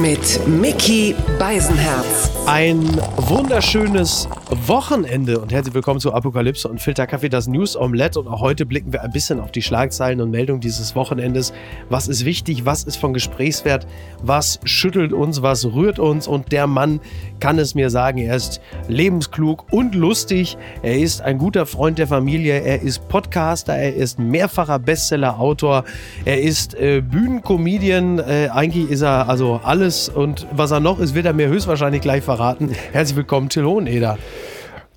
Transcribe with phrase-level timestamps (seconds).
[0.00, 2.30] Mit Mickey Beisenherz.
[2.46, 2.82] Ein
[3.16, 4.28] wunderschönes
[4.66, 8.20] Wochenende und herzlich willkommen zu Apokalypse und Filterkaffee, das News Omelette.
[8.20, 11.52] Und auch heute blicken wir ein bisschen auf die Schlagzeilen und Meldungen dieses Wochenendes.
[11.88, 12.64] Was ist wichtig?
[12.64, 13.86] Was ist von Gesprächswert?
[14.22, 15.42] Was schüttelt uns?
[15.42, 16.28] Was rührt uns?
[16.28, 17.00] Und der Mann
[17.40, 18.18] kann es mir sagen.
[18.18, 20.56] Er ist lebensklug und lustig.
[20.82, 22.60] Er ist ein guter Freund der Familie.
[22.60, 23.74] Er ist Podcaster.
[23.74, 25.84] Er ist mehrfacher Bestseller-Autor.
[26.24, 28.20] Er ist äh, Bühnencomedian.
[28.20, 29.87] Äh, eigentlich ist er also alles.
[30.14, 32.68] Und was er noch ist, wird er mir höchstwahrscheinlich gleich verraten.
[32.92, 34.18] Herzlich willkommen, Till Hoheneder.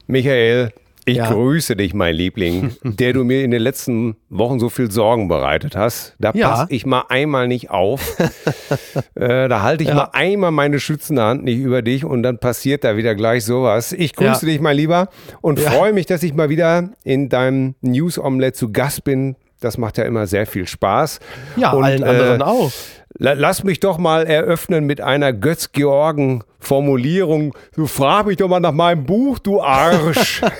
[0.07, 0.71] Michael,
[1.05, 1.31] ich Ja.
[1.31, 5.77] grüße dich, mein Liebling, der du mir in den letzten Wochen so viel Sorgen bereitet
[5.77, 6.15] hast.
[6.19, 6.49] Da Ja.
[6.49, 8.17] passe ich mal einmal nicht auf.
[9.15, 9.95] äh, da halte ich Ja.
[9.95, 13.93] mal einmal meine schützende Hand nicht über dich und dann passiert da wieder gleich sowas.
[13.93, 15.07] Ich grüße dich, mein Lieber,
[15.39, 19.37] und freue mich, dass ich mal wieder in deinem News Omelette zu Gast bin.
[19.61, 21.19] Das macht ja immer sehr viel Spaß.
[21.55, 22.71] Ja, Und, allen äh, anderen auch.
[23.17, 25.33] La- Lass mich doch mal eröffnen mit einer
[26.61, 27.53] Götz-Georgen-Formulierung.
[27.75, 30.41] Du frag mich doch mal nach meinem Buch, du Arsch.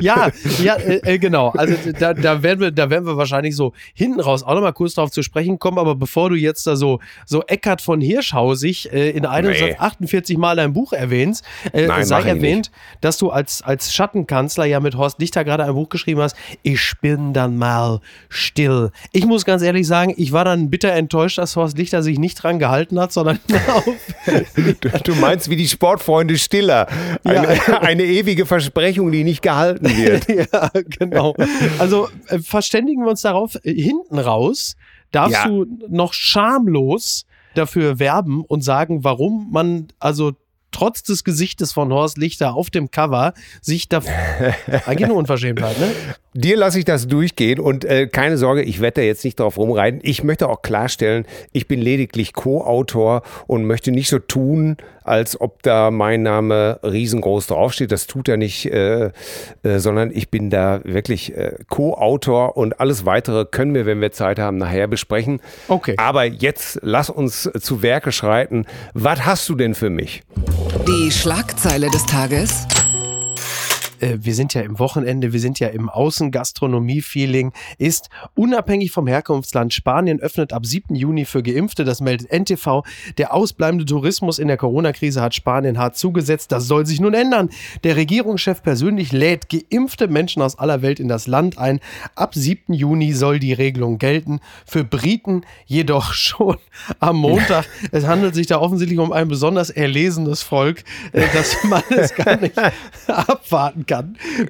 [0.00, 0.30] Ja,
[0.62, 1.50] ja, äh, äh, genau.
[1.50, 4.94] Also da, da, werden wir, da werden wir wahrscheinlich so hinten raus auch nochmal kurz
[4.94, 5.78] drauf zu sprechen kommen.
[5.78, 9.72] Aber bevor du jetzt da so, so Eckart von Hirschhausig äh, in einem Nee.
[9.72, 14.64] Satz 48 Mal dein Buch erwähnst, äh, Nein, sei erwähnt, dass du als, als Schattenkanzler
[14.64, 16.36] ja mit Horst Lichter gerade ein Buch geschrieben hast.
[16.62, 18.90] Ich bin dann mal still.
[19.12, 22.42] Ich muss ganz ehrlich sagen, ich war dann bitter enttäuscht, dass Horst Lichter sich nicht
[22.42, 23.38] dran gehalten hat, sondern
[23.74, 23.84] auf
[24.80, 26.86] Du, du meinst wie die Sportfreunde Stiller.
[27.24, 27.48] Eine,
[27.80, 30.24] eine ewige Versprechung, die nicht gehalten wird.
[30.52, 31.34] Ja, genau.
[31.78, 34.76] Also äh, verständigen wir uns darauf, äh, hinten raus
[35.10, 35.46] darfst Ja.
[35.48, 40.32] du noch schamlos dafür werben und sagen, warum man also
[40.72, 44.00] trotz des Gesichtes von Horst Lichter auf dem Cover sich da
[44.86, 45.92] eigentlich eine Unverschämtheit, ne?
[46.36, 49.56] Dir lasse ich das durchgehen und äh, keine Sorge, ich werde da jetzt nicht drauf
[49.56, 50.00] rumreiten.
[50.02, 55.62] Ich möchte auch klarstellen, ich bin lediglich Co-Autor und möchte nicht so tun, als ob
[55.62, 57.92] da mein Name riesengroß draufsteht.
[57.92, 59.12] Das tut er nicht, äh,
[59.62, 64.10] äh, sondern ich bin da wirklich äh, Co-Autor und alles weitere können wir, wenn wir
[64.10, 65.40] Zeit haben, nachher besprechen.
[65.68, 65.94] Okay.
[65.98, 68.66] Aber jetzt lass uns zu Werke schreiten.
[68.92, 70.24] Was hast du denn für mich?
[70.88, 72.66] Die Schlagzeile des Tages.
[74.04, 79.72] Äh, wir sind ja im Wochenende, wir sind ja im Außengastronomie-Feeling, ist unabhängig vom Herkunftsland
[79.72, 80.94] Spanien öffnet ab 7.
[80.94, 81.84] Juni für Geimpfte.
[81.84, 82.82] Das meldet NTV.
[83.18, 86.52] Der ausbleibende Tourismus in der Corona-Krise hat Spanien hart zugesetzt.
[86.52, 87.48] Das soll sich nun ändern.
[87.82, 91.80] Der Regierungschef persönlich lädt geimpfte Menschen aus aller Welt in das Land ein.
[92.14, 92.74] Ab 7.
[92.74, 94.40] Juni soll die Regelung gelten.
[94.66, 96.56] Für Briten jedoch schon
[97.00, 97.66] am Montag.
[97.92, 100.82] Es handelt sich da offensichtlich um ein besonders erlesenes Volk,
[101.12, 102.54] äh, dass man es gar nicht
[103.06, 103.93] abwarten kann,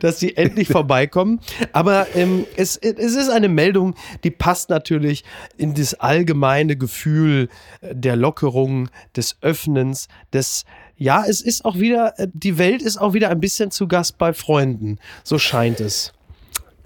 [0.00, 1.40] dass sie endlich vorbeikommen.
[1.72, 5.24] Aber ähm, es, es ist eine Meldung, die passt natürlich
[5.56, 7.48] in das allgemeine Gefühl
[7.80, 10.64] äh, der Lockerung, des Öffnens, des
[10.96, 14.18] ja, es ist auch wieder, äh, die Welt ist auch wieder ein bisschen zu Gast
[14.18, 14.98] bei Freunden.
[15.22, 16.12] So scheint es.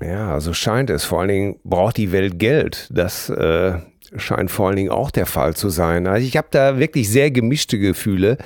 [0.01, 1.05] Ja, also scheint es.
[1.05, 2.89] Vor allen Dingen braucht die Welt Geld.
[2.91, 3.79] Das äh,
[4.17, 6.07] scheint vor allen Dingen auch der Fall zu sein.
[6.07, 8.39] Also ich habe da wirklich sehr gemischte Gefühle.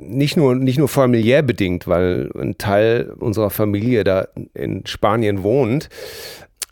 [0.00, 5.88] Nicht nur, nicht nur familiär bedingt, weil ein Teil unserer Familie da in Spanien wohnt.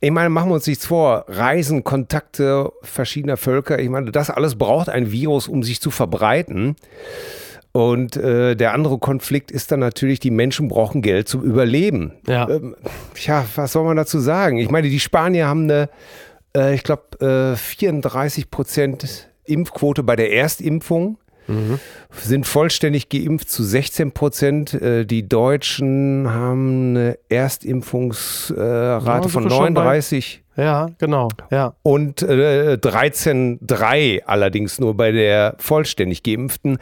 [0.01, 1.25] Ich meine, machen wir uns nichts vor.
[1.29, 3.79] Reisen, Kontakte verschiedener Völker.
[3.79, 6.77] Ich meine, das alles braucht ein Virus, um sich zu verbreiten.
[7.73, 12.13] Und äh, der andere Konflikt ist dann natürlich, die Menschen brauchen Geld zum Überleben.
[12.29, 12.49] Ja.
[12.49, 12.77] Ähm,
[13.25, 14.59] ja, was soll man dazu sagen?
[14.59, 15.89] Ich meine, die Spanier haben eine,
[16.57, 21.19] äh, ich glaube, äh, 34 Prozent Impfquote bei der Erstimpfung.
[22.11, 24.73] Sind vollständig geimpft zu 16 Prozent.
[24.73, 31.29] Äh, die Deutschen haben eine Erstimpfungsrate Ja, von wir schon bei- 39 Ja, genau.
[31.51, 31.75] Ja.
[31.83, 36.79] und äh, 13,3 allerdings nur bei der vollständig Geimpften.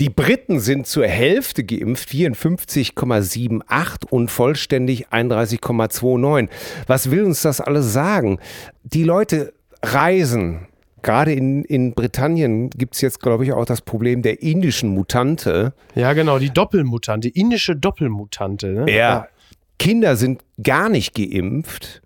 [0.00, 6.48] Die Briten sind zur Hälfte geimpft, 54,78 und vollständig 31,29.
[6.86, 8.38] Was will uns das alles sagen?
[8.82, 10.66] Die Leute reisen.
[11.02, 15.72] Gerade in, in Britannien gibt es jetzt, glaube ich, auch das Problem der indischen Mutante.
[15.94, 18.68] Ja, genau, die Doppelmutante, indische Doppelmutante.
[18.68, 18.90] Ne?
[18.90, 19.28] Ja.
[19.78, 22.02] Kinder sind gar nicht geimpft.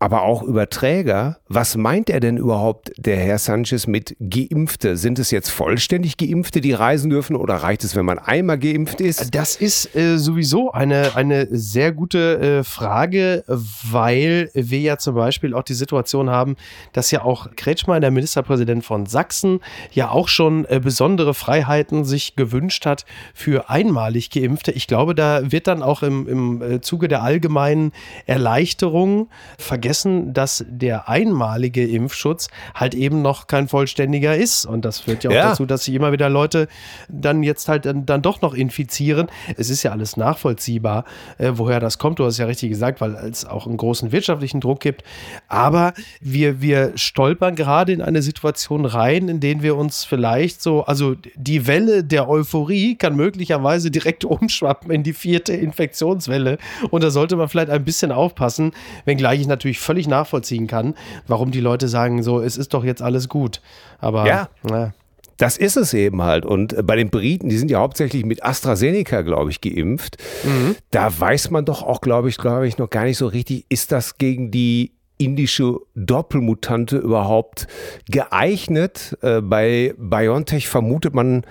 [0.00, 1.36] Aber auch Überträger.
[1.46, 4.96] Was meint er denn überhaupt, der Herr Sanchez, mit Geimpfte?
[4.96, 9.02] Sind es jetzt vollständig Geimpfte, die reisen dürfen oder reicht es, wenn man einmal geimpft
[9.02, 9.34] ist?
[9.34, 15.52] Das ist äh, sowieso eine, eine sehr gute äh, Frage, weil wir ja zum Beispiel
[15.52, 16.56] auch die Situation haben,
[16.94, 19.60] dass ja auch Kretschmann, der Ministerpräsident von Sachsen,
[19.92, 23.04] ja auch schon äh, besondere Freiheiten sich gewünscht hat
[23.34, 24.72] für einmalig Geimpfte.
[24.72, 27.92] Ich glaube, da wird dann auch im, im äh, Zuge der allgemeinen
[28.24, 34.64] Erleichterung vergessen, vergessen, dass der einmalige Impfschutz halt eben noch kein vollständiger ist.
[34.64, 35.48] Und das führt ja auch ja.
[35.50, 36.68] dazu, dass sich immer wieder Leute
[37.08, 39.28] dann jetzt halt dann, dann doch noch infizieren.
[39.56, 41.04] Es ist ja alles nachvollziehbar,
[41.38, 42.20] äh, woher das kommt.
[42.20, 45.02] Du hast ja richtig gesagt, weil es auch einen großen wirtschaftlichen Druck gibt.
[45.48, 50.84] Aber wir, wir stolpern gerade in eine Situation rein, in denen wir uns vielleicht so,
[50.84, 56.58] also die Welle der Euphorie kann möglicherweise direkt umschwappen in die vierte Infektionswelle.
[56.90, 58.70] Und da sollte man vielleicht ein bisschen aufpassen,
[59.04, 60.94] wenngleich ich natürlich völlig nachvollziehen kann,
[61.26, 63.60] warum die Leute sagen, so, es ist doch jetzt alles gut.
[63.98, 64.48] Aber ja.
[64.68, 64.92] ja.
[65.40, 66.44] Das ist es eben halt.
[66.44, 70.18] Und äh, bei den Briten, die sind ja hauptsächlich mit AstraZeneca, glaube ich, geimpft.
[70.44, 70.76] Mhm.
[70.90, 73.90] Da weiß man doch auch, glaube ich, glaube ich, noch gar nicht so richtig, ist
[73.90, 77.68] das gegen die indische Doppelmutante überhaupt
[78.10, 79.16] geeignet?
[79.22, 81.44] Äh, bei BioNTech vermutet man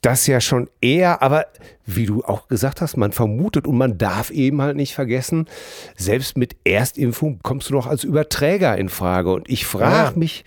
[0.00, 1.46] das ja schon eher, aber
[1.84, 5.48] wie du auch gesagt hast, man vermutet und man darf eben halt nicht vergessen,
[5.96, 9.32] selbst mit Erstimpfung kommst du doch als Überträger in Frage.
[9.32, 10.18] Und ich frage ja.
[10.18, 10.44] mich,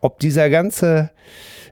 [0.00, 1.10] ob dieser ganze,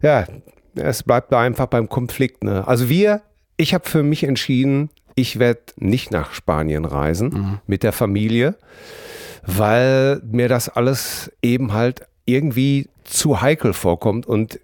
[0.03, 0.27] ja,
[0.75, 2.45] es bleibt da einfach beim Konflikt.
[2.45, 2.67] Ne?
[2.67, 3.23] Also wir,
[3.57, 7.59] ich habe für mich entschieden, ich werde nicht nach Spanien reisen mhm.
[7.67, 8.57] mit der Familie,
[9.47, 14.61] weil mir das alles eben halt irgendwie zu heikel vorkommt und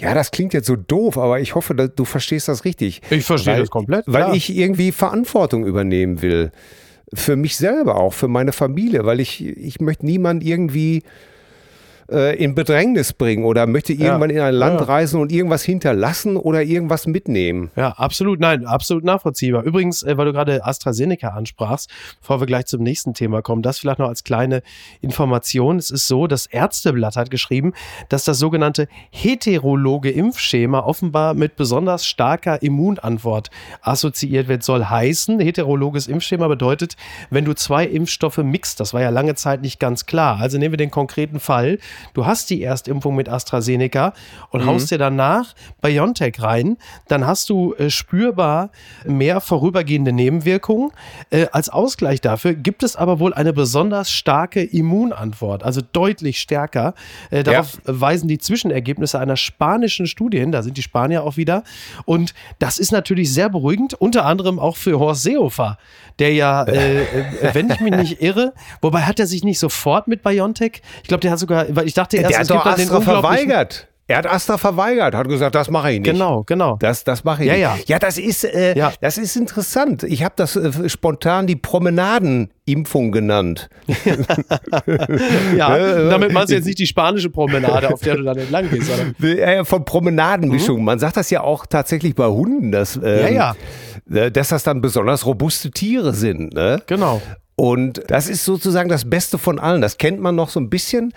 [0.00, 3.02] ja, das klingt jetzt so doof, aber ich hoffe, du verstehst das richtig.
[3.10, 4.04] Ich verstehe weil, das komplett.
[4.06, 4.34] Weil klar.
[4.34, 6.52] ich irgendwie Verantwortung übernehmen will.
[7.12, 11.02] Für mich selber auch, für meine Familie, weil ich, ich möchte niemand irgendwie
[12.10, 14.36] äh, in Bedrängnis bringen oder möchte irgendwann ja.
[14.36, 14.86] in ein Land ja.
[14.86, 17.70] reisen und irgendwas hinterlassen oder irgendwas mitnehmen.
[17.76, 19.62] Ja, absolut, nein, absolut nachvollziehbar.
[19.62, 21.90] Übrigens, äh, weil du gerade AstraZeneca ansprachst,
[22.20, 24.62] bevor wir gleich zum nächsten Thema kommen, das vielleicht noch als kleine
[25.00, 25.76] Information.
[25.76, 27.72] Es ist so, das Ärzteblatt hat geschrieben,
[28.08, 33.50] dass das sogenannte heterologe Impfschema offenbar mit besonders starker Immunantwort
[33.82, 34.62] assoziiert wird.
[34.62, 36.96] Soll heißen, heterologes Impfschema bedeutet,
[37.30, 40.38] wenn du zwei Impfstoffe mixt, das war ja lange Zeit nicht ganz klar.
[40.40, 41.78] Also nehmen wir den konkreten Fall,
[42.14, 44.12] du hast die Erstimpfung mit AstraZeneca
[44.50, 44.66] und mhm.
[44.66, 46.76] haust dir danach BioNTech rein,
[47.08, 48.70] dann hast du äh, spürbar
[49.04, 50.90] mehr vorübergehende Nebenwirkungen.
[51.30, 56.94] Äh, als Ausgleich dafür gibt es aber wohl eine besonders starke Immunantwort, also deutlich stärker.
[57.30, 58.00] Äh, darauf ja.
[58.00, 61.62] weisen die Zwischenergebnisse einer spanischen Studie hin, da sind die Spanier auch wieder.
[62.04, 65.78] Und das ist natürlich sehr beruhigend, unter anderem auch für Horst Seehofer,
[66.18, 70.08] der ja, äh, äh, wenn ich mich nicht irre, wobei hat er sich nicht sofort
[70.08, 73.00] mit BioNTech, ich glaube, der hat sogar, weil ich dachte erst, der hat doch Astra
[73.00, 73.88] verweigert.
[74.06, 76.10] Er hat Astra verweigert, hat gesagt, das mache ich nicht.
[76.10, 76.76] Genau, genau.
[76.80, 77.88] Das, das mache ich ja, nicht.
[77.88, 77.98] Ja, ja.
[78.00, 78.92] das ist, äh, ja.
[79.00, 80.02] das ist interessant.
[80.02, 83.68] Ich habe das äh, spontan die Promenadenimpfung genannt.
[85.56, 85.78] ja,
[86.10, 89.12] damit meinst du jetzt nicht die spanische Promenade, auf der du dann entlang gehst, oder?
[89.40, 90.80] Äh, von Promenadenmischung.
[90.80, 90.84] Mhm.
[90.84, 93.54] Man sagt das ja auch tatsächlich bei Hunden, dass, ähm, ja, ja.
[94.12, 96.52] Äh, dass das dann besonders robuste Tiere sind.
[96.54, 96.82] Ne?
[96.86, 97.22] Genau.
[97.60, 99.82] Und das ist sozusagen das Beste von allen.
[99.82, 101.12] Das kennt man noch so ein bisschen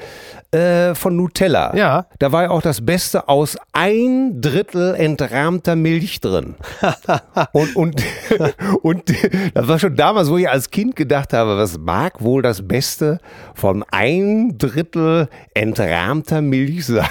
[0.51, 1.74] äh, von Nutella.
[1.74, 2.07] Ja.
[2.19, 6.56] Da war ja auch das Beste aus ein Drittel entrahmter Milch drin.
[7.54, 8.04] und, und,
[8.81, 9.13] und
[9.54, 13.19] das war schon damals, wo ich als Kind gedacht habe, was mag wohl das Beste
[13.56, 17.07] von ein Drittel entrahmter Milch sein?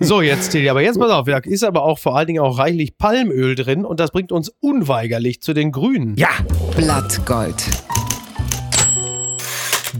[0.00, 2.58] So, jetzt Tilly, aber jetzt pass auf, da ist aber auch vor allen Dingen auch
[2.58, 6.16] reichlich Palmöl drin und das bringt uns unweigerlich zu den Grünen.
[6.16, 6.30] Ja.
[6.76, 7.62] Blattgold.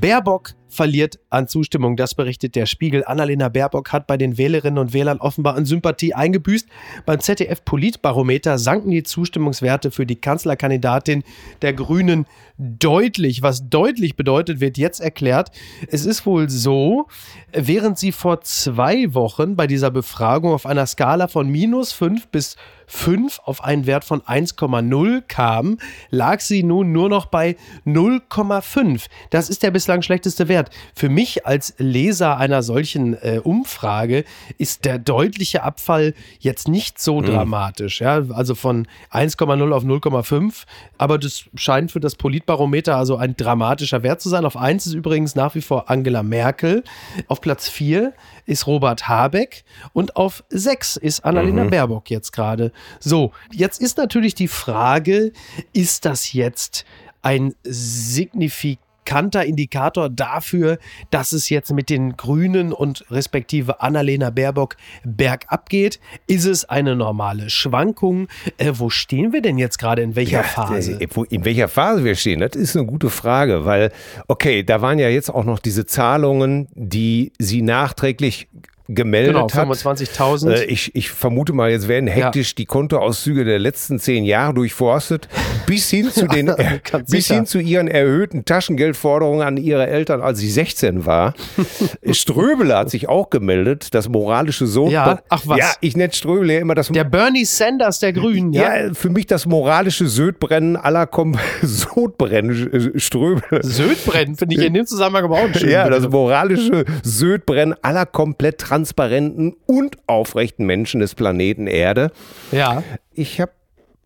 [0.03, 1.97] Baerbock verliert an Zustimmung.
[1.97, 3.05] Das berichtet der Spiegel.
[3.05, 6.67] Annalena Baerbock hat bei den Wählerinnen und Wählern offenbar an Sympathie eingebüßt.
[7.07, 11.25] Beim ZDF Politbarometer sanken die Zustimmungswerte für die Kanzlerkandidatin
[11.61, 12.27] der Grünen
[12.59, 13.43] deutlich.
[13.43, 15.51] Was deutlich bedeutet, wird jetzt erklärt.
[15.89, 17.07] Es ist wohl so,
[17.53, 22.57] während sie vor zwei Wochen bei dieser Befragung auf einer Skala von minus fünf bis
[22.93, 25.79] 5 auf einen Wert von 1,0 kam,
[26.11, 29.07] lag sie nun nur noch bei 0,5.
[29.31, 30.62] Das ist der bislang schlechteste Wert.
[30.95, 34.25] Für mich als Leser einer solchen äh, Umfrage
[34.59, 37.27] ist der deutliche Abfall jetzt nicht so mhm.
[37.27, 38.01] dramatisch.
[38.01, 38.23] Ja?
[38.31, 40.65] Also von 1,0 auf 0,5.
[40.99, 44.45] Aber das scheint für das Politbarometer also ein dramatischer Wert zu sein.
[44.45, 46.85] Auf 1 ist übrigens nach wie vor Angela Merkel.
[47.29, 48.13] Auf Platz 4
[48.47, 51.71] ist Robert Habeck und auf 6 ist Annalena mhm.
[51.71, 52.73] Baerbock jetzt gerade.
[53.01, 55.33] So, jetzt ist natürlich die Frage,
[55.73, 56.85] ist das jetzt
[57.23, 60.79] ein signifikant markanter Indikator dafür,
[61.11, 66.01] dass es jetzt mit den Grünen und respektive Annalena Baerbock bergab geht?
[66.27, 68.29] Ist es eine normale Schwankung?
[68.59, 70.03] Äh, wo stehen wir denn jetzt gerade?
[70.03, 71.01] In welcher ja, Phase?
[71.01, 73.93] Äh, in welcher Phase wir stehen, das ist eine gute Frage, weil,
[74.29, 78.49] okay, da waren ja jetzt auch noch diese Zahlungen, die sie nachträglich
[78.95, 80.51] gemeldet genau, 25.000.
[80.51, 82.55] Äh, ich, ich vermute mal, jetzt werden hektisch ja.
[82.59, 85.29] die Kontoauszüge der letzten zehn Jahre durchforstet,
[85.67, 90.39] bis hin zu den, äh, bis hin zu ihren erhöhten Taschengeldforderungen an ihre Eltern, als
[90.39, 91.35] sie 16 war.
[92.11, 94.91] Ströbele hat sich auch gemeldet, das moralische Sohn.
[94.91, 95.59] Ja, ach was.
[95.59, 96.89] Ja, ich nenne Ströbele ja immer das.
[96.89, 98.77] Der Bernie Sanders der Grünen, ja.
[98.77, 103.63] Ja, für mich das moralische Södbrennen aller Kom Sodbrennen, Ströbele.
[103.63, 105.71] Södbrennen, finde ich in dem Zusammenhang aber auch schön.
[105.71, 112.11] Ja, das moralische Södbrennen aller komplett transparenten und aufrechten Menschen des Planeten Erde.
[112.51, 112.83] Ja.
[113.13, 113.53] Ich habe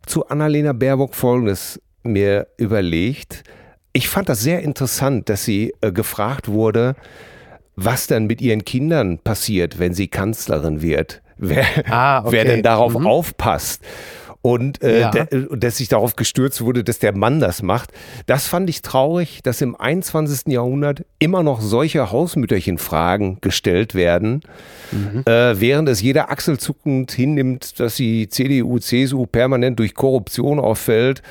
[0.04, 3.42] zu Annalena Baerbock Folgendes mir überlegt.
[3.95, 6.95] Ich fand das sehr interessant, dass sie äh, gefragt wurde,
[7.75, 11.23] was dann mit ihren Kindern passiert, wenn sie Kanzlerin wird.
[11.38, 12.33] Wer, ah, okay.
[12.33, 13.06] wer denn darauf mhm.
[13.06, 13.83] aufpasst
[14.47, 15.11] und äh, ja.
[15.11, 17.91] der, dass sich darauf gestürzt wurde, dass der Mann das macht.
[18.26, 20.53] Das fand ich traurig, dass im 21.
[20.53, 24.43] Jahrhundert immer noch solche Hausmütterchenfragen gestellt werden,
[24.93, 25.25] mhm.
[25.26, 31.23] äh, während es jeder achselzuckend hinnimmt, dass die CDU, CSU permanent durch Korruption auffällt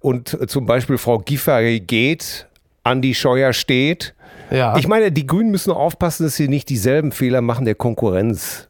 [0.00, 2.48] und zum Beispiel Frau Giffey geht,
[2.82, 4.12] Andi Scheuer steht.
[4.50, 4.76] Ja.
[4.76, 8.66] Ich meine, die Grünen müssen aufpassen, dass sie nicht dieselben Fehler machen der Konkurrenz.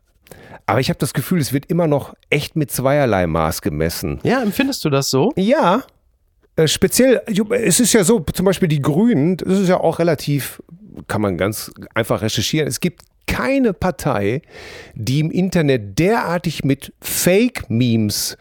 [0.67, 4.19] Aber ich habe das Gefühl, es wird immer noch echt mit zweierlei Maß gemessen.
[4.25, 5.33] Ja, empfindest du das so?
[5.37, 5.85] Ja.
[6.57, 10.63] Äh, speziell, es ist ja so, zum Beispiel die Grünen, das ist ja auch relativ,
[11.07, 12.67] kann man ganz einfach recherchieren.
[12.67, 14.43] Es gibt keine Partei,
[14.95, 18.37] die im Internet derartig mit Fake-Memes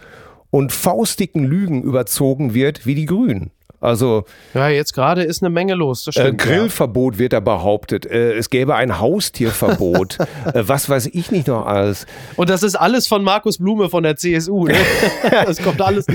[0.50, 3.52] und faustigen Lügen überzogen wird wie die Grünen.
[3.80, 6.08] Also ja, jetzt gerade ist eine Menge los.
[6.16, 7.20] Äh, Grillverbot ja.
[7.20, 8.06] wird da behauptet.
[8.06, 10.18] Äh, es gäbe ein Haustierverbot.
[10.54, 12.06] äh, was weiß ich nicht noch alles.
[12.36, 14.68] Und das ist alles von Markus Blume von der CSU.
[14.68, 14.76] Ne?
[15.46, 16.06] das kommt alles.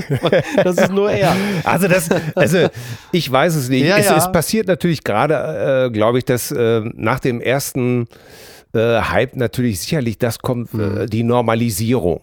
[0.63, 1.35] Das ist nur er.
[1.63, 2.67] Also das, also
[3.11, 3.85] ich weiß es nicht.
[3.85, 4.17] Ja, es, ja.
[4.17, 8.07] es, passiert natürlich gerade, äh, glaube ich, dass äh, nach dem ersten
[8.73, 11.07] äh, Hype natürlich sicherlich das kommt, mhm.
[11.09, 12.21] die Normalisierung.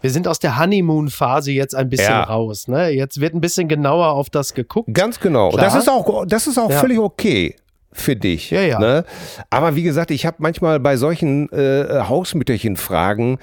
[0.00, 2.24] Wir sind aus der Honeymoon-Phase jetzt ein bisschen ja.
[2.24, 2.68] raus.
[2.68, 2.90] Ne?
[2.90, 4.92] Jetzt wird ein bisschen genauer auf das geguckt.
[4.92, 5.50] Ganz genau.
[5.50, 5.64] Klar.
[5.64, 6.78] Das ist auch, das ist auch ja.
[6.78, 7.56] völlig okay
[7.92, 8.50] für dich.
[8.50, 8.78] Ja, ja.
[8.78, 9.04] Ne?
[9.48, 13.38] Aber wie gesagt, ich habe manchmal bei solchen äh, Hausmütterchen-Fragen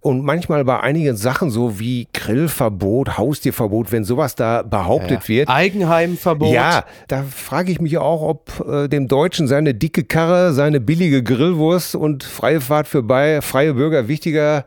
[0.00, 5.48] und manchmal bei einigen Sachen so wie Grillverbot, Haustierverbot, wenn sowas da behauptet ja, wird.
[5.48, 6.52] Eigenheimverbot.
[6.52, 11.22] Ja, da frage ich mich auch, ob äh, dem Deutschen seine dicke Karre, seine billige
[11.22, 14.64] Grillwurst und freie Fahrt für bei, freie Bürger wichtiger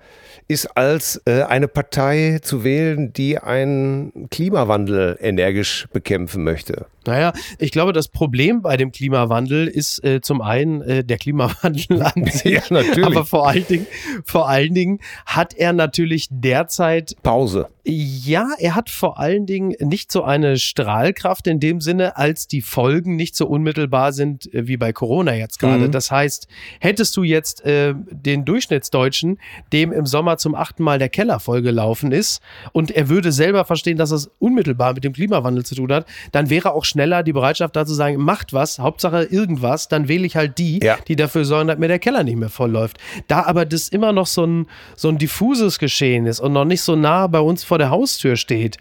[0.47, 6.87] ist als äh, eine Partei zu wählen, die einen Klimawandel energisch bekämpfen möchte.
[7.05, 12.01] Naja, ich glaube, das Problem bei dem Klimawandel ist äh, zum einen äh, der Klimawandel
[12.01, 12.53] an sich.
[12.53, 13.05] ja, natürlich.
[13.05, 13.87] Aber vor allen, Dingen,
[14.23, 17.67] vor allen Dingen hat er natürlich derzeit Pause.
[17.83, 22.63] Ja, er hat vor allen Dingen nicht so eine Strahlkraft in dem Sinne, als die
[22.63, 25.87] Folgen nicht so unmittelbar sind äh, wie bei Corona jetzt gerade.
[25.87, 25.91] Mhm.
[25.91, 26.47] Das heißt,
[26.79, 29.39] hättest du jetzt äh, den Durchschnittsdeutschen,
[29.71, 32.41] dem im Sommer zum achten Mal der Keller vollgelaufen ist
[32.73, 36.49] und er würde selber verstehen, dass es unmittelbar mit dem Klimawandel zu tun hat, dann
[36.49, 40.35] wäre auch schneller die Bereitschaft da zu sagen, macht was, Hauptsache irgendwas, dann wähle ich
[40.35, 40.97] halt die, ja.
[41.07, 42.97] die dafür sorgen, dass mir der Keller nicht mehr vollläuft.
[43.27, 46.81] Da aber das immer noch so ein, so ein diffuses Geschehen ist und noch nicht
[46.81, 48.77] so nah bei uns vor der Haustür steht,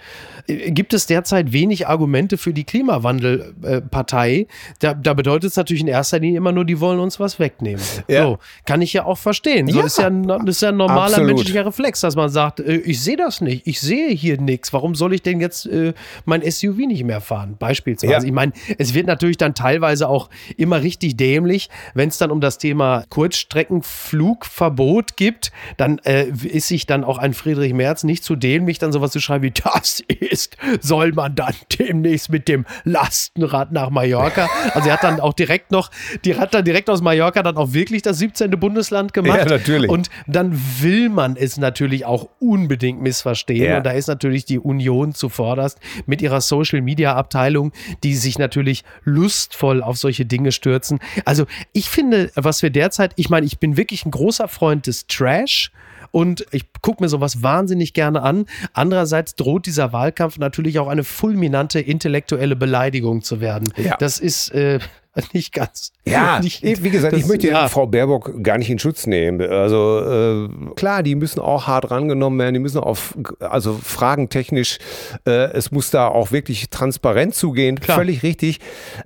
[0.47, 4.47] äh, gibt es derzeit wenig Argumente für die Klimawandelpartei.
[4.81, 7.83] Da, da bedeutet es natürlich in erster Linie immer nur, die wollen uns was wegnehmen.
[8.09, 8.25] Ja.
[8.25, 9.69] So, kann ich ja auch verstehen.
[9.69, 9.87] So ja.
[9.87, 10.09] Ist, ja,
[10.47, 11.34] ist ja ein normaler Absolut.
[11.35, 14.73] Menschlicher Reflex, dass man sagt, äh, ich sehe das nicht, ich sehe hier nichts.
[14.73, 17.57] Warum soll ich denn jetzt äh, mein SUV nicht mehr fahren?
[17.59, 18.13] Beispielsweise.
[18.13, 18.23] Ja.
[18.23, 22.41] Ich meine, es wird natürlich dann teilweise auch immer richtig dämlich, wenn es dann um
[22.41, 28.37] das Thema Kurzstreckenflugverbot gibt, dann äh, ist sich dann auch ein Friedrich Merz nicht zu
[28.37, 33.73] dämlich, dann sowas zu schreiben wie, das ist, soll man dann demnächst mit dem Lastenrad
[33.73, 34.49] nach Mallorca.
[34.75, 35.91] Also er hat dann auch direkt noch,
[36.25, 38.51] die hat dann direkt aus Mallorca dann auch wirklich das 17.
[38.53, 39.39] Bundesland gemacht.
[39.39, 39.91] Ja, natürlich.
[39.91, 43.65] Und dann will man es natürlich auch unbedingt missverstehen.
[43.65, 43.77] Ja.
[43.79, 48.85] Und da ist natürlich die Union zuvorderst mit ihrer Social Media Abteilung, die sich natürlich
[49.05, 51.01] lustvoll auf solche Dinge stürzen.
[51.25, 55.07] Also ich finde, was wir derzeit, ich meine, ich bin wirklich ein großer Freund des
[55.07, 55.73] Trash
[56.11, 58.47] und ich gucke mir sowas wahnsinnig gerne an.
[58.73, 63.73] Andererseits droht dieser Wahlkampf natürlich auch eine fulminante intellektuelle Beleidigung zu werden.
[63.77, 63.97] Ja.
[63.97, 64.79] Das ist, äh,
[65.33, 65.93] nicht ganz.
[66.07, 67.69] Ja, nicht, wie gesagt, das, ich möchte ja.
[67.69, 69.41] Frau Baerbock gar nicht in Schutz nehmen.
[69.41, 74.79] Also äh, klar, die müssen auch hart rangenommen werden, die müssen auf, also fragentechnisch,
[75.27, 77.99] äh, es muss da auch wirklich transparent zugehen, Klar.
[77.99, 78.59] völlig richtig.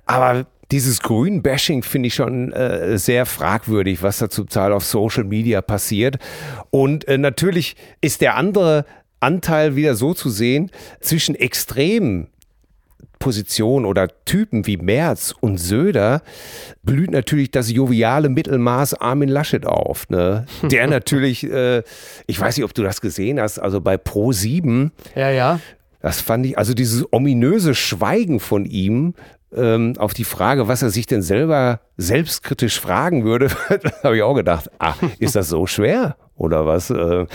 [0.05, 5.23] Aber dieses Grün-Bashing finde ich schon äh, sehr fragwürdig, was da zum Teil auf Social
[5.23, 6.17] Media passiert.
[6.69, 8.85] Und äh, natürlich ist der andere
[9.19, 12.27] Anteil wieder so zu sehen zwischen extremen
[13.19, 16.21] Positionen oder Typen wie Merz und Söder
[16.83, 20.09] blüht natürlich das joviale Mittelmaß Armin Laschet auf.
[20.09, 20.45] Ne?
[20.63, 21.83] Der natürlich, äh,
[22.27, 25.59] ich weiß nicht, ob du das gesehen hast, also bei Pro 7, Ja, ja.
[26.01, 29.13] das fand ich, also dieses ominöse Schweigen von ihm
[29.55, 33.49] ähm, auf die Frage, was er sich denn selber selbstkritisch fragen würde,
[34.03, 36.89] habe ich auch gedacht, ah, ist das so schwer oder was?
[36.89, 37.25] Äh,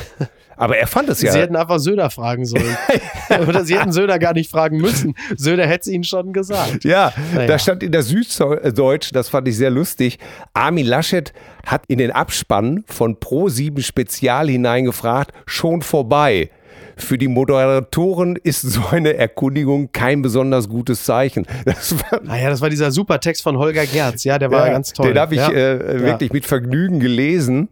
[0.56, 1.32] aber er fand es ja.
[1.32, 2.76] Sie hätten einfach Söder fragen sollen.
[3.48, 5.14] Oder sie hätten Söder gar nicht fragen müssen.
[5.36, 6.84] Söder hätte es ihnen schon gesagt.
[6.84, 7.46] Ja, Naja.
[7.46, 10.18] da stand in der Süddeutsch, das fand ich sehr lustig,
[10.52, 11.32] Armin Laschet
[11.66, 16.50] hat in den Abspann von Pro7 Spezial hineingefragt, schon vorbei.
[16.96, 21.46] Für die Moderatoren ist so eine Erkundigung kein besonders gutes Zeichen.
[21.64, 24.22] Das war, Naja, das war dieser super Text von Holger Gerz.
[24.24, 25.08] Ja, der war ja, ganz toll.
[25.08, 25.50] Den habe ich ja.
[25.50, 27.68] äh, wirklich mit Vergnügen gelesen.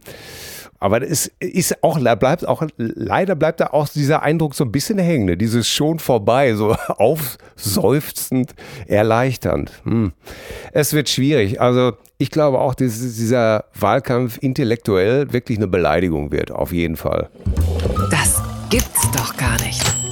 [0.83, 4.99] Aber es ist auch, bleibt auch, leider bleibt da auch dieser Eindruck so ein bisschen
[4.99, 5.37] hängen, ne?
[5.37, 8.53] dieses schon vorbei, so aufseufzend,
[8.85, 9.71] erleichternd.
[9.85, 10.11] Hm.
[10.73, 11.61] Es wird schwierig.
[11.61, 17.29] Also ich glaube auch, dass dieser Wahlkampf intellektuell wirklich eine Beleidigung wird, auf jeden Fall.
[18.11, 20.02] Das gibt's doch gar nicht.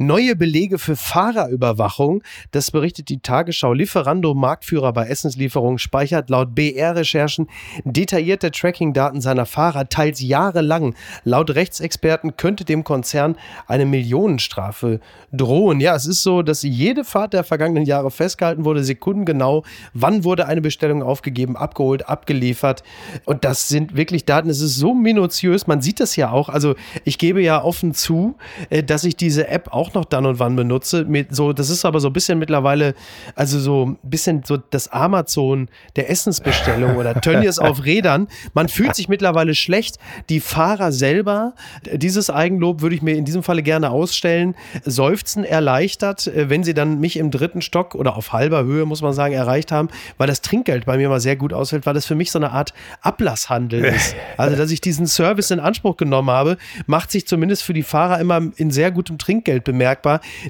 [0.00, 2.22] Neue Belege für Fahrerüberwachung.
[2.52, 3.72] Das berichtet die Tagesschau.
[3.72, 7.48] Lieferando, Marktführer bei Essenslieferungen, speichert laut BR-Recherchen
[7.84, 10.94] detaillierte Tracking-Daten seiner Fahrer, teils jahrelang.
[11.24, 13.36] Laut Rechtsexperten könnte dem Konzern
[13.66, 15.00] eine Millionenstrafe
[15.32, 15.80] drohen.
[15.80, 19.64] Ja, es ist so, dass jede Fahrt der vergangenen Jahre festgehalten wurde, sekundengenau.
[19.94, 22.84] Wann wurde eine Bestellung aufgegeben, abgeholt, abgeliefert?
[23.24, 24.48] Und das sind wirklich Daten.
[24.48, 25.66] Es ist so minutiös.
[25.66, 26.48] Man sieht das ja auch.
[26.48, 28.36] Also ich gebe ja offen zu,
[28.70, 31.04] äh, dass ich diese App auch noch dann und wann benutze.
[31.04, 32.94] Mit so, das ist aber so ein bisschen mittlerweile,
[33.34, 38.28] also so ein bisschen so das Amazon der Essensbestellung oder Tönnies auf Rädern.
[38.54, 39.98] Man fühlt sich mittlerweile schlecht.
[40.28, 41.54] Die Fahrer selber,
[41.92, 44.54] dieses Eigenlob würde ich mir in diesem Falle gerne ausstellen,
[44.84, 49.02] seufzen erleichtert, äh, wenn sie dann mich im dritten Stock oder auf halber Höhe, muss
[49.02, 52.06] man sagen, erreicht haben, weil das Trinkgeld bei mir mal sehr gut ausfällt, weil das
[52.06, 54.14] für mich so eine Art Ablasshandel ist.
[54.36, 58.20] Also, dass ich diesen Service in Anspruch genommen habe, macht sich zumindest für die Fahrer
[58.20, 59.77] immer in sehr gutem Trinkgeld bemerkbar.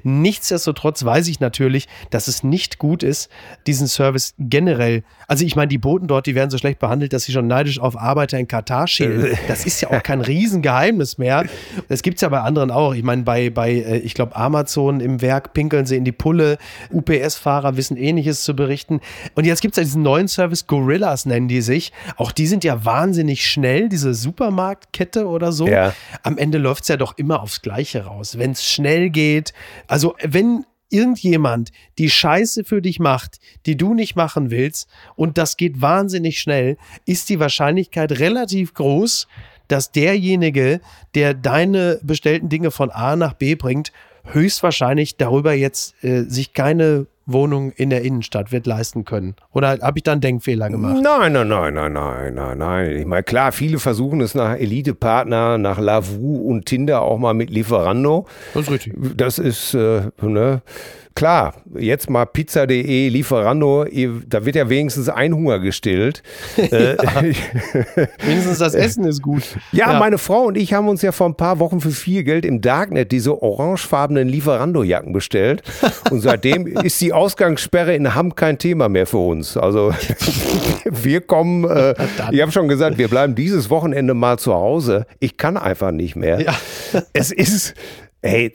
[0.02, 3.30] Nichtsdestotrotz weiß ich natürlich, dass es nicht gut ist,
[3.66, 5.02] diesen Service generell.
[5.26, 7.80] Also ich meine, die Boten dort, die werden so schlecht behandelt, dass sie schon neidisch
[7.80, 9.36] auf Arbeiter in Katar schälen.
[9.48, 11.44] Das ist ja auch kein Riesengeheimnis mehr.
[11.88, 12.94] Das gibt es ja bei anderen auch.
[12.94, 16.58] Ich meine, bei, bei äh, ich glaube, Amazon im Werk pinkeln sie in die Pulle.
[16.92, 19.00] UPS-Fahrer wissen ähnliches zu berichten.
[19.34, 21.92] Und jetzt gibt es ja diesen neuen Service, Gorillas nennen die sich.
[22.16, 25.66] Auch die sind ja wahnsinnig schnell, diese Supermarktkette oder so.
[25.66, 25.94] Ja.
[26.22, 28.38] Am Ende läuft es ja doch immer aufs Gleiche raus.
[28.38, 29.17] Wenn es schnell geht,
[29.86, 35.56] also wenn irgendjemand die Scheiße für dich macht, die du nicht machen willst, und das
[35.56, 39.28] geht wahnsinnig schnell, ist die Wahrscheinlichkeit relativ groß,
[39.68, 40.80] dass derjenige,
[41.14, 43.92] der deine bestellten Dinge von A nach B bringt,
[44.24, 49.36] höchstwahrscheinlich darüber jetzt äh, sich keine Wohnung in der Innenstadt wird leisten können.
[49.52, 51.02] Oder habe ich da einen Denkfehler gemacht?
[51.02, 52.96] Nein, nein, nein, nein, nein, nein, nein.
[52.96, 57.50] Ich meine, klar, viele versuchen es nach Elite-Partner, nach Lavu und Tinder auch mal mit
[57.50, 58.26] Lieferando.
[58.54, 58.94] Das ist richtig.
[59.16, 60.62] Das ist, äh, ne,
[61.18, 63.84] klar, jetzt mal pizza.de, Lieferando,
[64.26, 66.22] da wird ja wenigstens ein Hunger gestillt.
[66.68, 66.96] Äh,
[68.24, 69.42] Wenigstens das Essen ist gut.
[69.72, 72.44] ja, meine Frau und ich haben uns ja vor ein paar Wochen für viel Geld
[72.44, 75.62] im Darknet diese orangefarbenen Lieferando-Jacken bestellt.
[76.10, 79.56] Und seitdem ist die Ausgangssperre in Hamm kein Thema mehr für uns.
[79.56, 79.92] Also
[80.84, 81.94] wir kommen, äh,
[82.32, 85.06] ich habe schon gesagt, wir bleiben dieses Wochenende mal zu Hause.
[85.20, 86.40] Ich kann einfach nicht mehr.
[86.40, 86.54] Ja.
[87.12, 87.74] Es ist,
[88.20, 88.52] ey,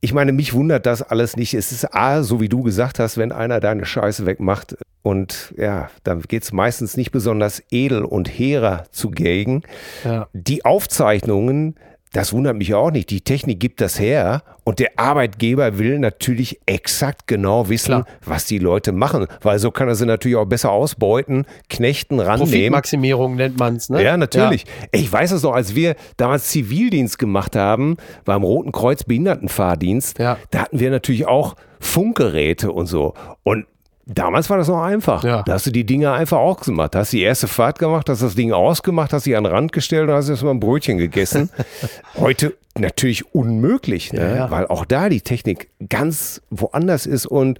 [0.00, 1.54] ich meine, mich wundert das alles nicht.
[1.54, 5.90] Es ist A, so wie du gesagt hast, wenn einer deine Scheiße wegmacht und ja,
[6.04, 9.62] dann geht es meistens nicht besonders edel und hehrer zugegen.
[10.04, 10.28] Ja.
[10.32, 11.76] Die Aufzeichnungen,
[12.12, 13.10] das wundert mich auch nicht.
[13.10, 18.06] Die Technik gibt das her und der Arbeitgeber will natürlich exakt genau wissen, Klar.
[18.24, 22.50] was die Leute machen, weil so kann er sie natürlich auch besser ausbeuten, knechten, rannehmen.
[22.50, 24.02] Profitmaximierung nennt man es, ne?
[24.02, 24.64] Ja, natürlich.
[24.90, 30.18] Ey, Ich weiß es noch, als wir damals Zivildienst gemacht haben beim Roten Kreuz Behindertenfahrdienst,
[30.18, 30.36] Ja.
[30.50, 33.14] da hatten wir natürlich auch Funkgeräte und so.
[33.42, 33.66] Und
[34.06, 35.24] damals war das noch einfach.
[35.24, 35.42] Ja.
[35.42, 36.94] Da hast du die Dinge einfach auch gemacht.
[36.94, 39.72] Da hast die erste Fahrt gemacht, hast das Ding ausgemacht, hast sie an den Rand
[39.72, 41.50] gestellt und hast erst mal ein Brötchen gegessen.
[42.16, 44.20] Heute natürlich unmöglich, ne?
[44.20, 44.50] Ja, ja.
[44.50, 47.58] weil auch da die Technik ganz woanders ist und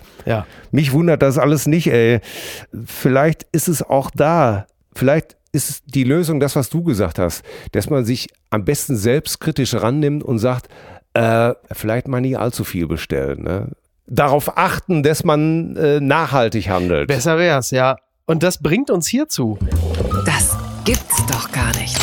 [0.71, 2.21] mich wundert das alles nicht, ey.
[2.87, 7.91] Vielleicht ist es auch da, vielleicht ist die Lösung das, was du gesagt hast, dass
[7.91, 10.69] man sich am besten selbstkritisch rannimmt und sagt,
[11.15, 13.43] äh, vielleicht mal nie allzu viel bestellen.
[13.43, 13.69] Ne?
[14.13, 17.07] Darauf achten, dass man äh, nachhaltig handelt.
[17.07, 17.97] Besser wär's, ja.
[18.27, 19.57] Und das bringt uns hierzu.
[20.27, 21.97] Das gibt's doch gar nicht.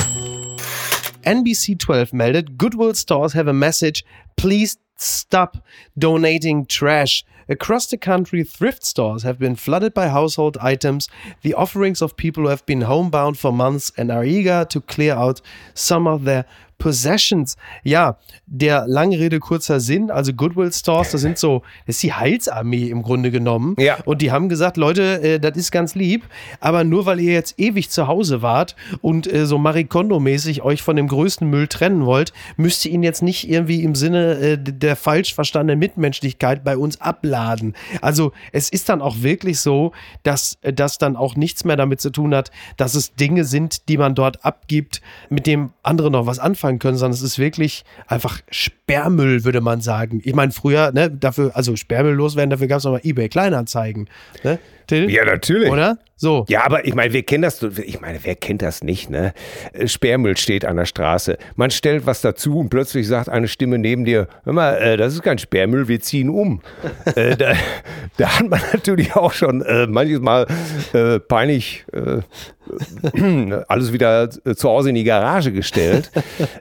[1.24, 4.06] NBC 12 meldet, Goodwill stores have a message,
[4.38, 5.58] please stop
[5.98, 7.26] donating trash.
[7.50, 11.10] Across the country, thrift stores have been flooded by household items,
[11.44, 15.14] the offerings of people who have been homebound for months and are eager to clear
[15.14, 15.42] out
[15.74, 16.46] some of their
[16.78, 17.56] Possessions.
[17.84, 20.12] Ja, der lange Rede, kurzer Sinn.
[20.12, 23.76] Also Goodwill Stores, das sind so, das ist die Heilsarmee im Grunde genommen.
[23.80, 23.98] Ja.
[24.06, 26.24] Und die haben gesagt, Leute, äh, das ist ganz lieb,
[26.60, 30.82] aber nur weil ihr jetzt ewig zu Hause wart und äh, so Marie Kondo-mäßig euch
[30.82, 34.58] von dem größten Müll trennen wollt, müsst ihr ihn jetzt nicht irgendwie im Sinne äh,
[34.58, 37.76] der falsch verstandenen Mitmenschlichkeit bei uns abladen.
[38.02, 39.92] Also es ist dann auch wirklich so,
[40.24, 43.90] dass äh, das dann auch nichts mehr damit zu tun hat, dass es Dinge sind,
[43.90, 47.84] die man dort abgibt, mit dem andere noch was anfangen können, sondern es ist wirklich
[48.08, 50.22] einfach Sperrmüll, würde man sagen.
[50.24, 54.10] Ich meine, früher, ne, dafür, also Sperrmüll loswerden, dafür gab es nochmal Ebay Kleinanzeigen.
[54.44, 54.60] Ne?
[54.88, 55.10] Till?
[55.10, 55.70] Ja, natürlich.
[55.70, 55.98] Oder?
[56.20, 56.46] So.
[56.50, 59.34] Ja, aber ich meine, wir kennen das, ich meine, wer kennt das nicht, ne?
[59.74, 61.38] Äh, Sperrmüll steht an der Straße.
[61.56, 65.14] Man stellt was dazu und plötzlich sagt eine Stimme neben dir, hör mal, äh, das
[65.14, 66.62] ist kein Sperrmüll, wir ziehen um.
[67.16, 67.54] äh, da,
[68.18, 70.48] da hat man natürlich auch schon äh, manches Mal
[70.94, 72.22] äh, peinlich äh,
[73.68, 76.12] alles wieder zu Hause in die Garage gestellt.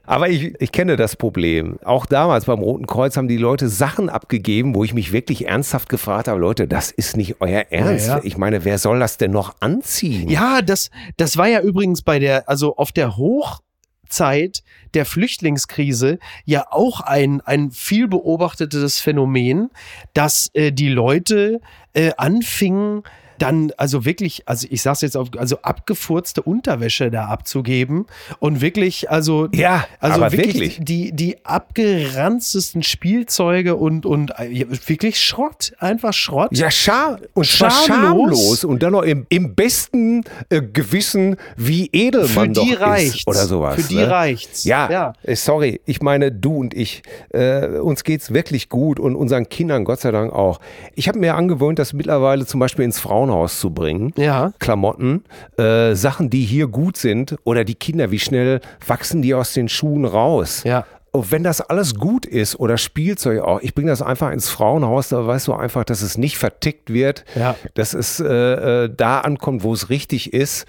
[0.04, 1.78] Aber ich, ich kenne das Problem.
[1.84, 5.88] Auch damals beim Roten Kreuz haben die Leute Sachen abgegeben, wo ich mich wirklich ernsthaft
[5.88, 8.08] gefragt habe, Leute, das ist nicht euer Ernst.
[8.08, 8.15] Ja, ja.
[8.24, 10.28] Ich meine, wer soll das denn noch anziehen?
[10.28, 14.62] Ja, das, das war ja übrigens bei der, also auf der Hochzeit
[14.94, 19.70] der Flüchtlingskrise ja auch ein, ein viel beobachtetes Phänomen,
[20.14, 21.60] dass äh, die Leute
[21.92, 23.02] äh, anfingen,
[23.38, 28.06] dann also wirklich, also ich sag's jetzt auf, also abgefurzte Unterwäsche da abzugeben
[28.38, 30.78] und wirklich, also Ja, also wirklich, wirklich.
[30.80, 36.50] die die abgeranztesten Spielzeuge und und äh, wirklich Schrott, einfach Schrott.
[36.56, 37.86] Ja, scham und Schamlos.
[37.86, 42.72] schamlos und dann noch im, im besten äh, Gewissen, wie edel Für man doch die
[42.72, 43.26] ist reicht's.
[43.26, 43.76] oder sowas.
[43.76, 44.10] Für die ne?
[44.10, 44.64] reicht's.
[44.64, 45.12] Ja, Ja.
[45.22, 49.84] äh, sorry, ich meine, du und ich, äh, uns geht's wirklich gut und unseren Kindern
[49.84, 50.60] Gott sei Dank auch.
[50.94, 54.12] Ich habe mir angewöhnt, das mittlerweile zum Beispiel ins Frauenhaus zu bringen.
[54.16, 54.52] Ja.
[54.58, 55.24] Klamotten,
[55.58, 59.68] äh, Sachen, die hier gut sind oder die Kinder, wie schnell wachsen die aus den
[59.68, 60.62] Schuhen raus?
[60.64, 60.84] Ja.
[61.12, 65.08] Und wenn das alles gut ist oder Spielzeug auch, ich bringe das einfach ins Frauenhaus,
[65.08, 67.56] da weißt du einfach, dass es nicht vertickt wird, Ja.
[67.74, 70.66] dass es äh, äh, da ankommt, wo es richtig ist.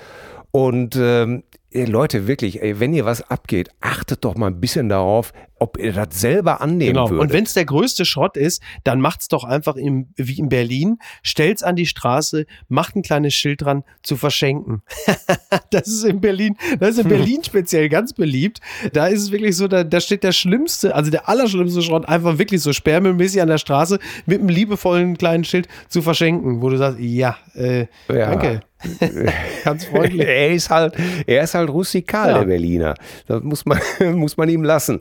[0.51, 1.43] Und ähm,
[1.73, 5.93] Leute, wirklich, ey, wenn ihr was abgeht, achtet doch mal ein bisschen darauf, ob ihr
[5.93, 7.09] das selber annehmen Genau.
[7.09, 7.21] würdet.
[7.21, 10.99] Und wenn es der größte Schrott ist, dann macht's doch einfach im, wie in Berlin,
[11.23, 14.83] stellt's an die Straße, macht ein kleines Schild dran zu verschenken.
[15.71, 18.59] das ist in Berlin, das ist in Berlin speziell ganz beliebt.
[18.93, 22.37] Da ist es wirklich so, da, da steht der schlimmste, also der allerschlimmste Schrott einfach
[22.37, 26.77] wirklich so sperrmüllmäßig an der Straße mit einem liebevollen kleinen Schild zu verschenken, wo du
[26.77, 28.29] sagst, ja, äh, Ja.
[28.35, 28.59] danke.
[29.63, 30.21] ganz freundlich.
[30.27, 30.93] er ist halt,
[31.25, 32.37] er ist halt rustikal, Ja.
[32.39, 32.93] der Berliner.
[33.25, 33.79] Das muss man,
[34.15, 34.99] muss man ihm lassen.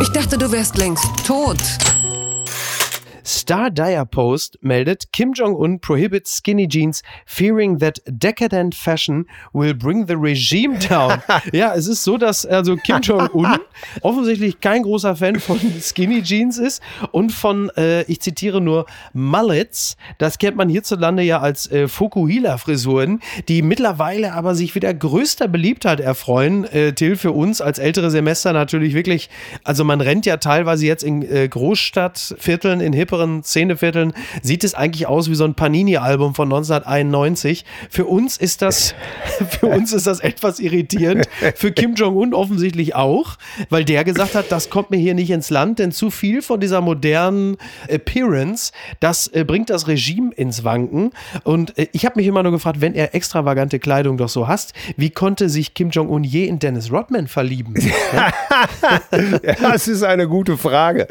[0.00, 1.58] Ich dachte, du wärst längst tot.
[3.24, 10.06] Star Dire Post meldet, Kim Jong-un prohibits skinny jeans, fearing that decadent fashion will bring
[10.06, 11.22] the regime down.
[11.52, 13.58] ja, es ist so, dass also Kim Jong-un
[14.02, 16.82] offensichtlich kein großer Fan von skinny jeans ist
[17.12, 19.96] und von, äh, ich zitiere nur, Mullets.
[20.18, 26.00] Das kennt man hierzulande ja als äh, Fukuhila-Frisuren, die mittlerweile aber sich wieder größter Beliebtheit
[26.00, 26.64] erfreuen.
[26.64, 29.30] Äh, Till, für uns als ältere Semester natürlich wirklich,
[29.62, 35.06] also man rennt ja teilweise jetzt in äh, Großstadtvierteln, in hipperen Szenevierteln, sieht es eigentlich
[35.06, 37.64] aus wie so ein Panini-Album von 1991.
[37.88, 38.94] Für uns ist das,
[39.60, 41.28] für uns ist das etwas irritierend.
[41.54, 43.36] Für Kim Jong-un offensichtlich auch,
[43.70, 46.60] weil der gesagt hat, das kommt mir hier nicht ins Land, denn zu viel von
[46.60, 47.56] dieser modernen
[47.88, 51.10] Appearance, das äh, bringt das Regime ins Wanken.
[51.44, 54.72] Und äh, ich habe mich immer nur gefragt, wenn er extravagante Kleidung doch so hasst,
[54.96, 57.74] wie konnte sich Kim Jong-un je in Dennis Rodman verlieben?
[59.60, 61.06] Das ist eine gute Frage.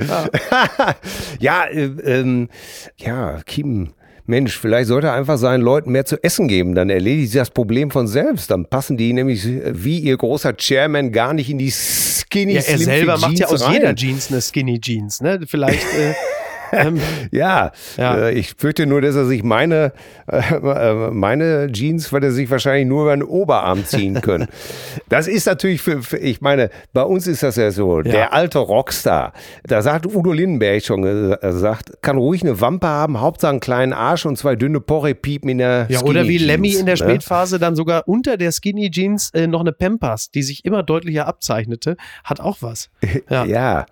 [1.39, 2.49] Ja, äh, ähm,
[2.97, 3.89] ja, Kim.
[4.25, 6.75] Mensch, vielleicht sollte er einfach seinen Leuten mehr zu essen geben.
[6.75, 8.49] Dann erledigt sich das Problem von selbst.
[8.51, 12.77] Dann passen die nämlich wie ihr großer Chairman gar nicht in die Skinny Ja, er
[12.77, 13.73] Slim selber macht ja Jeans aus rein.
[13.73, 15.19] jeder Jeans eine Skinny Jeans.
[15.21, 15.41] Ne?
[15.45, 16.13] Vielleicht, äh,
[16.73, 16.99] Ähm,
[17.31, 18.27] ja, Ja.
[18.27, 19.93] Äh, ich fürchte nur, dass er sich meine,
[20.27, 24.47] äh, äh, meine Jeans, wird er sich wahrscheinlich nur über den Oberarm ziehen können.
[25.09, 28.59] das ist natürlich für, für, ich meine, bei uns ist das ja so, der alte
[28.59, 29.33] Rockstar,
[29.63, 34.25] da sagt Udo Lindenberg schon gesagt, kann ruhig eine Wampe haben, Hauptsache einen kleinen Arsch
[34.25, 36.97] und zwei dünne Porrepiepen in der Ja, oder wie Skinny Lemmy Jeans, in der ne?
[36.97, 41.27] Spätphase dann sogar unter der Skinny Jeans äh, noch eine Pampers, die sich immer deutlicher
[41.27, 42.89] abzeichnete, hat auch was.
[43.29, 43.45] Ja.
[43.45, 43.85] Ja.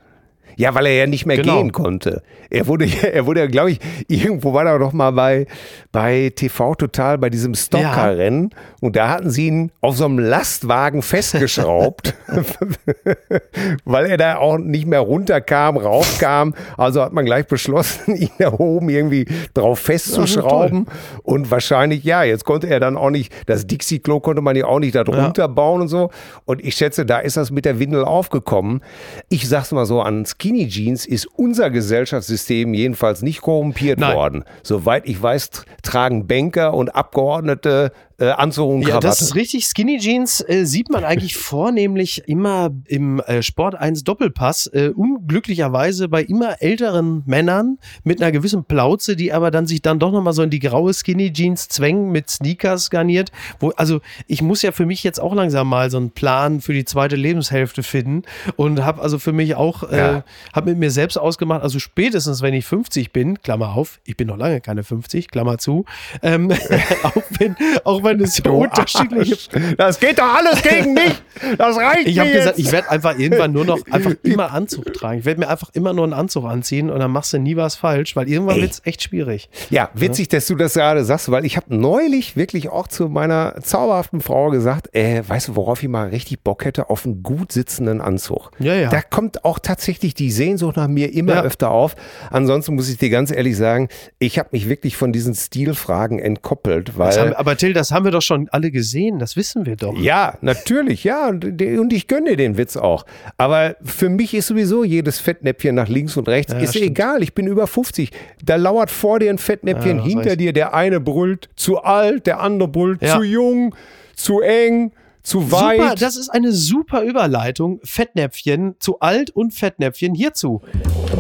[0.58, 1.58] Ja, weil er ja nicht mehr Genau.
[1.58, 2.22] gehen konnte.
[2.50, 5.48] Er wurde, ja- er wurde ja, glaube ich, irgendwo war er doch mal bei,
[5.92, 8.50] bei TV Total bei diesem Stocker-Rennen
[8.82, 12.14] und da hatten sie ihn auf so einem Lastwagen festgeschraubt,
[13.86, 16.54] weil er da auch nicht mehr runterkam, raufkam.
[16.78, 20.88] Also hat man gleich beschlossen, ihn da oben irgendwie drauf festzuschrauben.
[21.24, 24.80] Und wahrscheinlich, ja, jetzt konnte er dann auch nicht, das Dixie-Klo konnte man ja auch
[24.80, 26.10] nicht da drunter bauen und so.
[26.46, 28.82] Und ich schätze, da ist das mit der Windel aufgekommen.
[29.30, 34.16] Ich sag's mal so, an Skinny Jeans ist unser Gesellschaftssystem jedenfalls nicht korrumpiert Nein.
[34.16, 34.44] worden.
[34.64, 39.08] Soweit ich weiß, tr- tragen Banker und Abgeordnete äh, Anzug und Ja, Krawatte.
[39.08, 39.66] das ist richtig.
[39.66, 44.68] Skinny Jeans äh, sieht man eigentlich vornehmlich immer im äh, Sport 1 Doppelpass.
[44.68, 49.98] Äh, unglücklicherweise bei immer älteren Männern mit einer gewissen Plauze, die aber dann sich dann
[50.00, 53.32] doch nochmal so in die graue Skinny Jeans zwängen mit Sneakers garniert.
[53.60, 56.74] Wo, also ich muss ja für mich jetzt auch langsam mal so einen Plan für
[56.74, 58.24] die zweite Lebenshälfte finden
[58.56, 60.24] und habe also für mich auch, äh, Ja.
[60.54, 64.28] habe mit mir selbst ausgemacht, also spätestens wenn ich 50 bin, Klammer auf, ich bin
[64.28, 65.86] noch lange keine 50, Klammer zu,
[66.22, 66.52] ähm,
[67.04, 69.76] auch wenn, auch wenn es so Du unterschiedliche Arsch.
[69.78, 71.14] Das geht doch alles gegen mich.
[71.58, 74.94] Das reicht ich mir habe gesagt, ich werde einfach irgendwann nur noch einfach immer Anzug
[74.94, 75.20] tragen.
[75.20, 77.76] Ich werde mir einfach immer nur einen Anzug anziehen und dann machst du nie was
[77.76, 79.50] falsch, weil irgendwann wird es echt schwierig.
[79.70, 83.56] Ja, witzig, dass du das gerade sagst, weil ich habe neulich wirklich auch zu meiner
[83.62, 86.90] zauberhaften Frau gesagt, äh, weißt du, worauf ich mal richtig Bock hätte?
[86.90, 88.52] Auf einen gut sitzenden Anzug.
[88.60, 88.90] Ja, ja.
[88.90, 91.44] Da kommt auch tatsächlich die Sehnsucht nach mir immer Ja.
[91.44, 91.96] öfter auf.
[92.32, 96.98] Ansonsten muss ich dir ganz ehrlich sagen, ich habe mich wirklich von diesen Stilfragen entkoppelt,
[96.98, 99.76] weil Das haben, aber Till, das haben wir doch schon alle gesehen, das wissen wir
[99.76, 99.98] doch.
[99.98, 101.28] ja, natürlich, ja.
[101.30, 103.06] Und ich gönne dir den Witz auch.
[103.38, 106.54] Aber für mich ist sowieso jedes Fettnäpfchen nach links und rechts.
[106.54, 106.86] Ja, ist stimmt.
[106.86, 108.12] egal, ich bin über 50.
[108.44, 112.40] Da lauert vor dir ein Fettnäpfchen, Ja, hinter dir der eine brüllt zu alt, der
[112.40, 113.18] andere brüllt Ja.
[113.18, 113.76] zu jung,
[114.16, 114.92] zu eng,
[115.24, 115.80] zu weit.
[115.80, 117.80] Super, das ist eine super Überleitung.
[117.84, 120.62] Fettnäpfchen zu alt und Fettnäpfchen hierzu.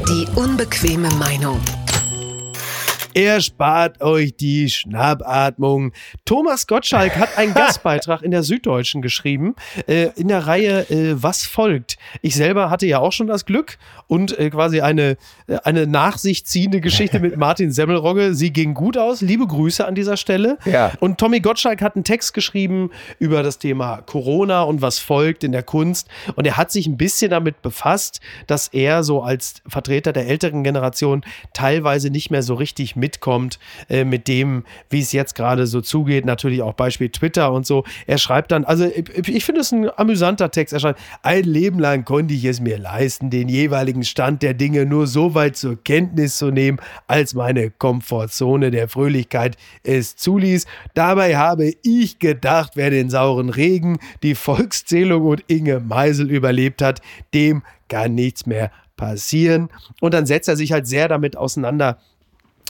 [0.09, 1.59] Die unbequeme Meinung.
[3.13, 5.91] Erspart euch die Schnappatmung.
[6.25, 9.55] Thomas Gottschalk hat einen Gastbeitrag in der Süddeutschen geschrieben,
[9.87, 11.97] äh, in der Reihe äh, Was folgt.
[12.21, 16.17] Ich selber hatte ja auch schon das Glück und äh, quasi eine, äh, eine nach
[16.17, 18.33] sich ziehende Geschichte mit Martin Semmelrogge.
[18.33, 19.21] Sie ging gut aus.
[19.21, 20.57] Liebe Grüße an dieser Stelle.
[20.65, 20.91] Ja.
[20.99, 25.51] Und Tommy Gottschalk hat einen Text geschrieben über das Thema Corona und was folgt in
[25.51, 26.07] der Kunst.
[26.35, 30.63] Und er hat sich ein bisschen damit befasst, dass er so als Vertreter der älteren
[30.63, 33.59] Generation teilweise nicht mehr so richtig mitkommt
[33.89, 36.25] äh, mit dem, wie es jetzt gerade so zugeht.
[36.25, 37.83] Natürlich auch Beispiel Twitter und so.
[38.07, 40.73] Er schreibt dann, also ich, ich finde es ein amüsanter Text.
[40.73, 44.85] Er schreibt, ein Leben lang konnte ich es mir leisten, den jeweiligen Stand der Dinge
[44.85, 50.65] nur so weit zur Kenntnis zu nehmen, als meine Komfortzone der Fröhlichkeit es zuließ.
[50.93, 57.01] Dabei habe ich gedacht, wer den sauren Regen, die Volkszählung und Inge Meisel überlebt hat,
[57.33, 59.69] dem kann nichts mehr passieren.
[59.99, 61.97] Und dann setzt er sich halt sehr damit auseinander,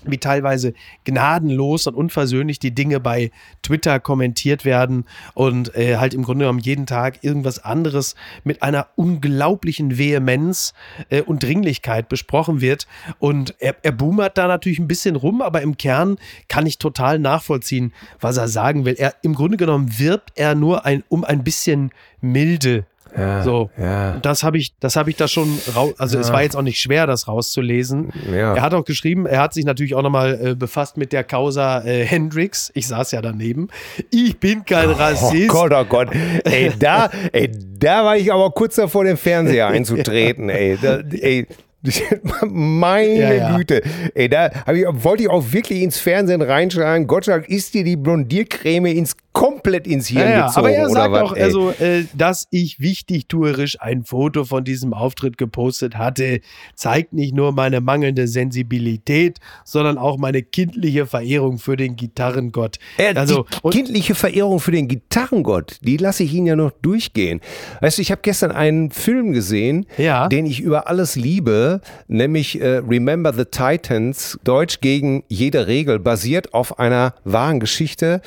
[0.06, 6.24] wie teilweise gnadenlos und unversöhnlich die Dinge bei Twitter kommentiert werden und äh, halt im
[6.24, 10.74] Grunde genommen jeden Tag irgendwas anderes mit einer unglaublichen Vehemenz
[11.10, 12.88] äh, und Dringlichkeit besprochen wird.
[13.20, 17.20] Und er, er boomert da natürlich ein bisschen rum, aber im Kern kann ich total
[17.20, 18.96] nachvollziehen, was er sagen will.
[18.98, 22.86] Er, Im Grunde genommen wirbt er nur ein, um ein bisschen Milde
[23.18, 24.18] Ja, so, ja.
[24.22, 25.94] Das habe ich, das habe ich da schon raus.
[25.98, 28.12] Also es war jetzt auch nicht schwer, das rauszulesen.
[28.32, 28.56] Ja.
[28.56, 31.82] Er hat auch geschrieben, er hat sich natürlich auch nochmal äh, befasst mit der Causa
[31.84, 32.72] äh, Hendrix.
[32.74, 33.68] Ich saß ja daneben.
[34.12, 35.50] Ich bin kein Oh Rassist.
[35.50, 36.10] Gott, oh Gott.
[36.46, 40.78] Ey, da, ey, da war ich aber kurz davor, den Fernseher einzutreten, ey.
[40.82, 41.48] Da, ey.
[42.48, 43.58] Meine Ja, ja.
[43.58, 43.82] Güte.
[44.14, 47.08] Ey, da ich, wollte ich auch wirklich ins Fernsehen reinschreiben.
[47.08, 50.66] Gottschalk ist dir die Blondiercreme ins komplett ins Hirn Ja, ja, gezogen.
[50.68, 51.44] aber er sagt was, auch, ey?
[51.44, 56.42] also, äh, dass ich wichtigtuerisch ein Foto von diesem Auftritt gepostet hatte,
[56.76, 62.78] zeigt nicht nur meine mangelnde Sensibilität, sondern auch meine kindliche Verehrung für den Gitarrengott.
[62.98, 67.40] Äh, also, kindliche Verehrung für den Gitarrengott, die lasse ich ihn ja noch durchgehen.
[67.80, 70.28] Weißt du, ich habe gestern einen Film gesehen, Ja.
[70.28, 76.54] den ich über alles liebe, nämlich äh, Remember the Titans, Deutsch gegen jede Regel, basiert
[76.54, 78.22] auf einer wahren Geschichte.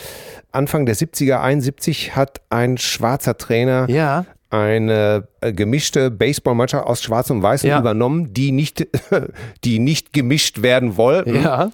[0.54, 7.30] Anfang der 70er, 71 hat ein schwarzer Trainer ja, eine äh, gemischte Baseballmannschaft aus Schwarz
[7.30, 7.78] und Weiß Ja.
[7.80, 8.86] übernommen, die nicht,
[9.64, 11.42] die nicht gemischt werden wollten.
[11.42, 11.70] Ja.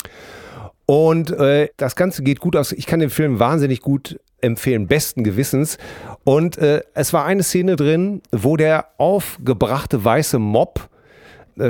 [0.87, 2.73] Und äh, das Ganze geht gut aus.
[2.73, 5.79] Ich kann den Film wahnsinnig gut empfehlen, besten Gewissens.
[6.25, 10.89] Und äh, es war eine Szene drin, wo der aufgebrachte weiße Mob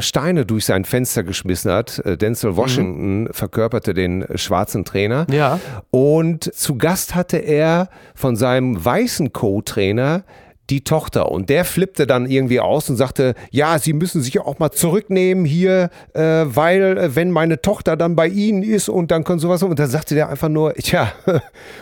[0.00, 1.98] Steine durch sein Fenster geschmissen hat.
[2.04, 5.26] Äh, Denzel Washington verkörperte den äh, schwarzen Trainer.
[5.30, 5.58] Ja.
[5.90, 10.24] Und zu Gast hatte er von seinem weißen Co-Trainer
[10.68, 14.60] die Tochter und der flippte dann irgendwie aus und sagte, ja, Sie müssen sich auch
[14.60, 19.24] mal zurücknehmen hier, äh, weil äh, wenn meine Tochter dann bei Ihnen ist und dann
[19.24, 21.10] können sowas und dann sagte der einfach nur, tja,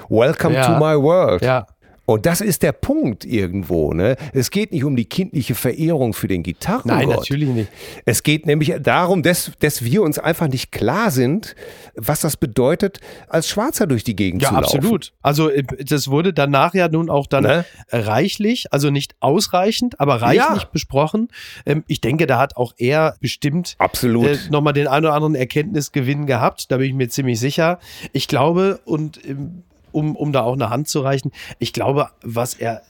[0.09, 0.65] welcome Ja.
[0.65, 1.43] to my world.
[1.43, 1.67] Ja.
[2.11, 3.93] Und das ist der Punkt irgendwo.
[3.93, 4.17] Ne?
[4.33, 6.87] Es geht nicht um die kindliche Verehrung für den Gitarrengott.
[6.87, 7.71] Nein, natürlich nicht.
[8.07, 11.55] Es geht nämlich darum, dass, dass wir uns einfach nicht klar sind,
[11.97, 14.77] was das bedeutet, als Schwarzer durch die Gegend Ja, zu laufen.
[14.79, 15.13] absolut.
[15.21, 17.67] Also äh, das wurde danach ja nun auch dann Ne?
[17.91, 20.69] reichlich, also nicht ausreichend, aber reichlich Ja.
[20.73, 21.29] besprochen.
[21.67, 24.27] Ähm, Ich denke, da hat auch er bestimmt Absolut.
[24.29, 26.71] äh, nochmal den einen oder anderen Erkenntnisgewinn gehabt.
[26.71, 27.79] Da bin ich mir ziemlich sicher.
[28.15, 29.63] Ich glaube, und ähm,
[29.93, 32.83] um, um da auch eine Hand zu reichen, ich glaube, was er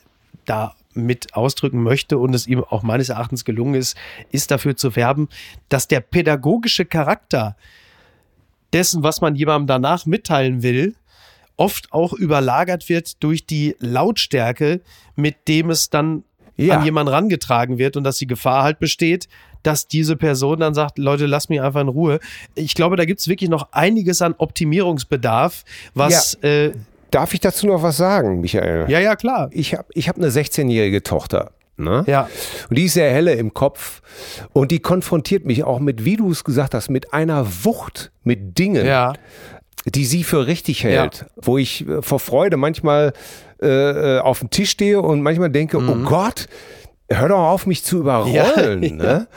[0.45, 3.97] da mit ausdrücken möchte und es ihm auch meines Erachtens gelungen ist,
[4.33, 5.29] ist dafür zu werben,
[5.69, 7.57] dass der pädagogische Charakter
[8.73, 10.95] dessen, was man jemandem danach mitteilen will,
[11.57, 14.81] oft auch überlagert wird durch die Lautstärke,
[15.17, 16.25] mit dem es dann
[16.57, 16.79] Ja.
[16.79, 19.29] an jemanden rangetragen wird und dass die Gefahr halt besteht,
[19.63, 22.21] dass diese Person dann sagt, Leute, lasst mich einfach in Ruhe.
[22.55, 26.73] Ich glaube, da gibt es wirklich noch einiges an Optimierungsbedarf, was ja, äh,
[27.11, 28.85] Darf ich dazu noch was sagen, Michael?
[28.91, 29.49] ja, ja, klar.
[29.53, 31.53] Ich habe ich hab eine 16-jährige Tochter.
[31.79, 32.05] Ne?
[32.07, 32.29] Ja.
[32.69, 34.03] Und die ist sehr helle im Kopf
[34.53, 38.59] und die konfrontiert mich auch mit, wie du es gesagt hast, mit einer Wucht, mit
[38.59, 39.13] Dingen, Ja.
[39.87, 41.25] die sie für richtig hält.
[41.37, 43.13] Wo ich äh, vor Freude manchmal
[43.63, 43.67] äh,
[44.17, 46.47] äh, auf dem Tisch stehe und manchmal denke, oh Gott,
[47.11, 48.83] hör doch auf, mich zu überrollen.
[48.83, 49.29] Ja, Ne?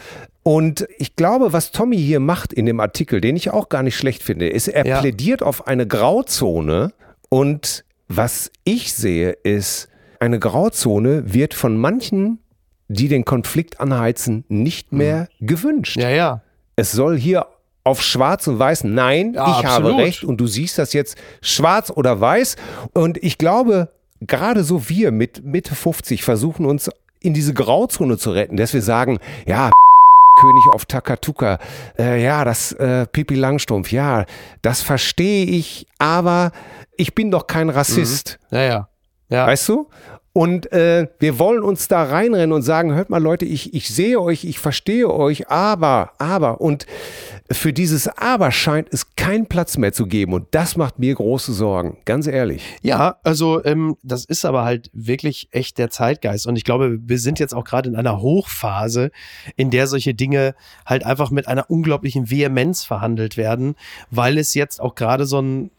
[0.44, 3.96] Und ich glaube, was Tommy hier macht in dem Artikel, den ich auch gar nicht
[3.96, 5.00] schlecht finde, ist, er Ja.
[5.00, 6.94] plädiert auf eine Grauzone.
[7.30, 9.88] Und was ich sehe, ist,
[10.20, 12.40] eine Grauzone wird von manchen,
[12.88, 15.98] die den Konflikt anheizen, nicht mehr gewünscht.
[15.98, 16.42] Ja, ja.
[16.76, 17.46] Es soll hier
[17.84, 20.00] auf schwarz und weiß, nein, Ja, ich habe absolut.
[20.00, 22.56] recht und du siehst das jetzt schwarz oder weiß.
[22.94, 23.90] Und ich glaube,
[24.22, 26.90] gerade so wir mit Mitte 50 versuchen uns
[27.22, 29.72] in diese Grauzone zu retten, dass wir sagen, ja,
[30.40, 31.60] König auf Takatuka,
[32.00, 34.26] äh, ja, das äh, Pipi Langstrumpf, ja,
[34.62, 36.52] das verstehe ich, aber
[36.98, 38.40] ich bin doch kein Rassist.
[38.50, 38.88] Ja, ja.
[39.30, 39.48] Ja.
[39.48, 39.88] Weißt du?
[40.34, 44.20] Und äh, wir wollen uns da reinrennen und sagen, hört mal Leute, ich, ich sehe
[44.20, 46.62] euch, ich verstehe euch, aber, aber.
[46.62, 46.86] Und
[47.52, 50.34] für dieses Aber scheint es keinen Platz mehr zu geben.
[50.34, 52.64] Und das macht mir große Sorgen, ganz ehrlich.
[52.82, 56.48] Ja, also ähm, das ist aber halt wirklich echt der Zeitgeist.
[56.48, 59.12] Und ich glaube, wir sind jetzt auch gerade in einer Hochphase,
[59.58, 63.76] in der solche Dinge halt einfach mit einer unglaublichen Vehemenz verhandelt werden,
[64.12, 65.72] weil es jetzt auch gerade so ein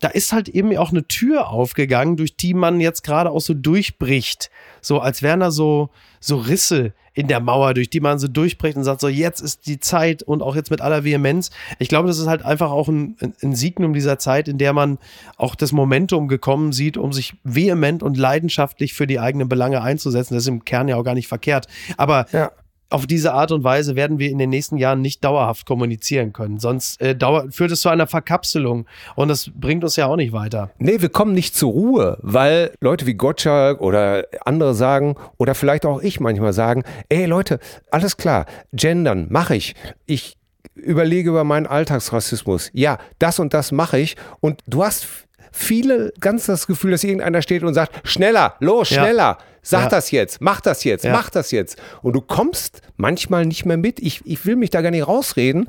[0.00, 3.54] da ist halt eben auch eine Tür aufgegangen, durch die man jetzt gerade auch so
[3.54, 4.50] durchbricht.
[4.80, 5.90] So als wären da so,
[6.20, 9.66] so Risse in der Mauer, durch die man so durchbricht und sagt, so jetzt ist
[9.66, 11.50] die Zeit und auch jetzt mit aller Vehemenz.
[11.78, 14.98] Ich glaube, das ist halt einfach auch ein, ein Signum dieser Zeit, in der man
[15.38, 20.34] auch das Momentum gekommen sieht, um sich vehement und leidenschaftlich für die eigenen Belange einzusetzen.
[20.34, 21.68] Das ist im Kern ja auch gar nicht verkehrt.
[21.96, 22.52] Aber Ja.
[22.90, 26.58] Auf diese Art und Weise werden wir in den nächsten Jahren nicht dauerhaft kommunizieren können.
[26.58, 30.32] Sonst äh, dauer, führt es zu einer Verkapselung und das bringt uns ja auch nicht
[30.32, 30.70] weiter.
[30.78, 35.84] Nee, wir kommen nicht zur Ruhe, weil Leute wie Gottschalk oder andere sagen, oder vielleicht
[35.86, 37.58] auch ich manchmal sagen, ey Leute,
[37.90, 39.74] alles klar, gendern, mache ich.
[40.06, 40.36] Ich
[40.74, 42.70] überlege über meinen Alltagsrassismus.
[42.72, 44.16] Ja, das und das mache ich.
[44.40, 45.25] Und du hast
[45.56, 49.02] viele ganz das Gefühl, dass irgendeiner steht und sagt, schneller, los, Ja.
[49.02, 49.38] schneller.
[49.62, 49.88] Sag Ja.
[49.88, 51.12] das jetzt, mach das jetzt, Ja.
[51.12, 51.76] mach das jetzt.
[52.02, 53.98] Und du kommst manchmal nicht mehr mit.
[53.98, 55.68] Ich, ich will mich da gar nicht rausreden.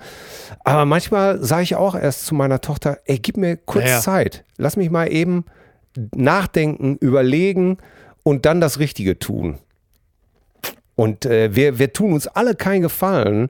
[0.63, 3.99] Aber manchmal sage ich auch erst zu meiner Tochter, ey, gib mir kurz Ja, ja.
[4.01, 4.43] Zeit.
[4.57, 5.45] Lass mich mal eben
[6.15, 7.77] nachdenken, überlegen
[8.23, 9.57] und dann das Richtige tun.
[10.97, 13.49] Und äh, wir, wir tun uns alle keinen Gefallen,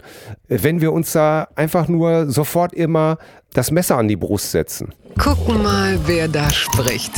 [0.49, 3.17] wenn wir uns da einfach nur sofort immer
[3.53, 4.93] das Messer an die Brust setzen.
[5.17, 7.13] Gucken mal, wer da spricht.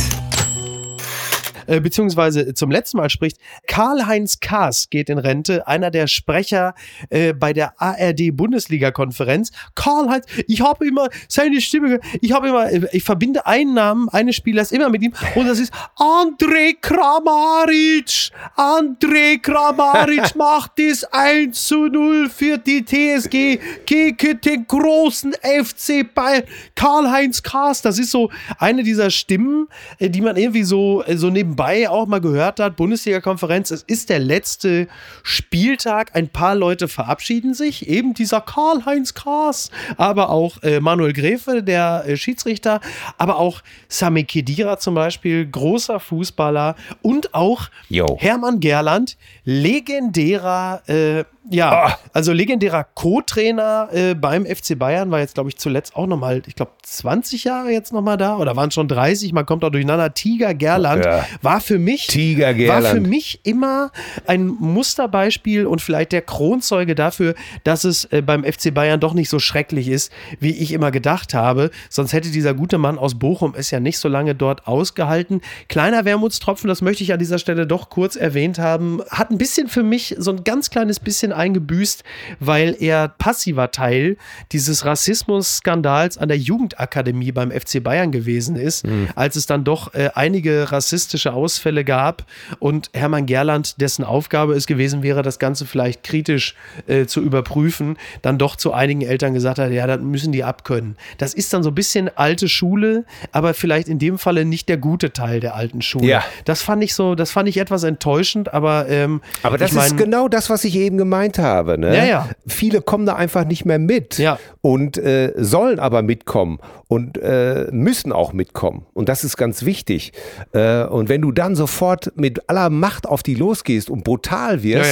[1.69, 6.73] Äh, beziehungsweise zum letzten Mal spricht Karl-Heinz Kaas geht in Rente, einer der Sprecher
[7.12, 9.51] äh, bei der ARD-Bundesliga-Konferenz.
[9.75, 14.36] Karl-Heinz, ich habe immer seine Stimme, ich habe immer, äh, ich verbinde einen Namen eines
[14.36, 18.32] Spielers immer mit ihm und das ist André Kramaric.
[18.58, 26.43] André Kramaric macht es 1 zu 0 für die TSG gegen den großen FC Bayern.
[26.73, 29.67] Karl-Heinz Kaas, das ist so eine dieser Stimmen,
[29.99, 34.09] äh, die man irgendwie so, so nebenbei nebenbei auch mal gehört hat, Bundesliga-Konferenz, es ist
[34.09, 34.87] der letzte
[35.23, 36.15] Spieltag.
[36.15, 37.87] Ein paar Leute verabschieden sich.
[37.87, 42.79] Eben dieser Karl-Heinz Kaas, aber auch äh, Manuel Gräfe, der äh, Schiedsrichter,
[43.17, 48.17] aber auch Sami Kedira zum Beispiel, großer Fußballer und auch Yo.
[48.19, 51.98] Hermann Gerland, legendärer äh, ja, Ah.
[52.13, 56.56] also legendärer Co-Trainer äh, beim FC Bayern war jetzt, glaube ich, zuletzt auch nochmal, ich
[56.56, 60.13] glaube, 20 Jahre jetzt nochmal da oder waren schon 30, man kommt auch durcheinander.
[60.13, 61.25] Tiger Gerland Ja.
[61.42, 62.87] war für mich Tiger war Gerland.
[62.87, 63.92] für mich immer
[64.27, 69.29] ein Musterbeispiel und vielleicht der Kronzeuge dafür, dass es äh, beim FC Bayern doch nicht
[69.29, 71.69] so schrecklich ist, wie ich immer gedacht habe.
[71.90, 75.42] Sonst hätte dieser gute Mann aus Bochum es ja nicht so lange dort ausgehalten.
[75.67, 79.67] Kleiner Wermutstropfen, das möchte ich an dieser Stelle doch kurz erwähnt haben, hat ein bisschen
[79.67, 82.04] für mich so ein ganz kleines bisschen eingebüßt,
[82.40, 84.17] weil er passiver Teil
[84.52, 90.10] dieses Rassismus-Skandals an der Jugendakademie beim FC Bayern gewesen ist, als es dann doch äh,
[90.15, 92.25] einige rassistische Ausfälle gab
[92.60, 96.56] und Hermann Gerland, dessen Aufgabe es gewesen wäre, das Ganze vielleicht kritisch
[96.88, 100.96] äh, zu überprüfen, dann doch zu einigen Eltern gesagt hat, ja, das müssen die abkönnen.
[101.17, 104.77] Das ist dann so ein bisschen alte Schule, aber vielleicht in dem Falle nicht der
[104.77, 106.08] gute Teil der alten Schule.
[106.08, 106.23] Ja.
[106.46, 109.86] Das fand ich so, das fand ich etwas enttäuschend, aber ähm, Aber das ich mein,
[109.88, 111.77] ist genau das, was ich eben gemeint habe.
[111.77, 111.95] Ne?
[111.97, 112.29] Ja, ja.
[112.47, 114.39] Viele kommen da einfach nicht mehr mit Ja.
[114.61, 118.85] und äh, sollen aber mitkommen und äh, müssen auch mitkommen.
[118.93, 120.13] Und das ist ganz wichtig.
[120.53, 124.91] Äh, und wenn du dann sofort mit aller Macht auf die losgehst und brutal wirst,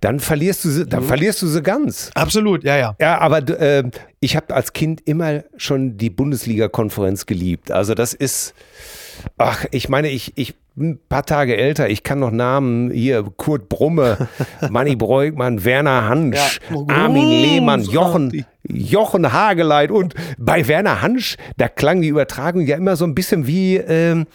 [0.00, 2.10] dann verlierst du sie, dann verlierst du sie ganz.
[2.14, 2.96] Absolut, ja, ja.
[3.00, 3.84] Ja, aber äh,
[4.20, 7.70] ich habe als Kind immer schon die Bundesliga-Konferenz geliebt.
[7.70, 8.52] Also das ist,
[9.38, 13.68] ach, ich meine, ich, ich ein paar Tage älter, ich kann noch Namen hier, Kurt
[13.68, 14.28] Brumme,
[14.70, 16.94] Manni Breugmann, Werner Hansch, Ja.
[16.94, 18.44] Armin Lehmann, Jochen.
[18.70, 23.46] Jochen Hageleit und bei Werner Hansch, da klang die Übertragung ja immer so ein bisschen
[23.46, 24.26] wie, ähm,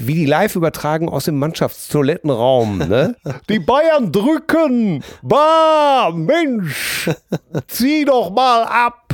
[0.00, 2.78] wie die Live-Übertragung aus dem Mannschaftstoilettenraum.
[2.78, 3.14] Ne?
[3.48, 5.02] Die Bayern drücken!
[5.22, 7.08] Bah, Mensch!
[7.68, 9.04] Zieh doch mal ab!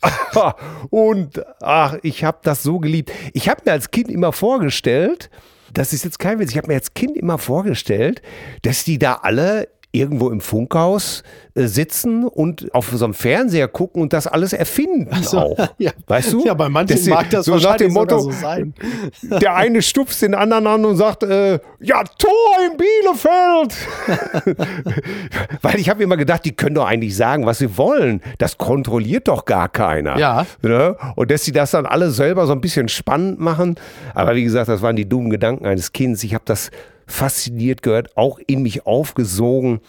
[0.90, 3.10] Und ach, ich habe das so geliebt.
[3.32, 5.30] Ich habe mir als Kind immer vorgestellt,
[5.72, 8.22] das ist jetzt kein Witz, ich habe mir als Kind immer vorgestellt,
[8.62, 11.22] dass die da alle irgendwo im Funkhaus
[11.54, 15.56] äh, sitzen und auf so einem Fernseher gucken und das alles erfinden auch.
[15.78, 15.92] ja.
[16.06, 16.44] Weißt du?
[16.44, 18.74] Ja, bei manchen sie- mag das so nach dem Motto, so sein.
[19.22, 22.30] der eine stupst den anderen an und sagt, äh, ja, Tor
[22.70, 23.76] in Bielefeld.
[25.62, 28.20] Weil ich habe immer gedacht, die können doch eigentlich sagen, was sie wollen.
[28.36, 30.18] Das kontrolliert doch gar keiner.
[30.18, 30.46] Ja.
[30.62, 30.96] Ne?
[31.16, 33.76] Und dass sie das dann alle selber so ein bisschen spannend machen.
[34.14, 36.22] Aber wie gesagt, das waren die dummen Gedanken eines Kindes.
[36.24, 36.70] Ich habe das
[37.08, 39.80] fasziniert gehört, auch in mich aufgesogen.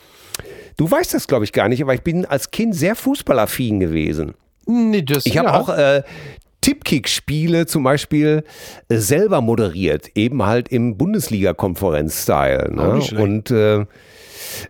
[0.77, 4.33] Du weißt das, glaube ich, gar nicht, aber ich bin als Kind sehr fußballaffin gewesen.
[4.65, 5.59] Nee, das, Ich habe ja.
[5.59, 6.03] auch äh,
[6.61, 8.43] Tippkick-Spiele zum Beispiel
[8.87, 12.71] äh, selber moderiert, eben halt im Bundesliga-Konferenz-Style.
[12.73, 13.21] Ne?
[13.21, 13.85] Und äh,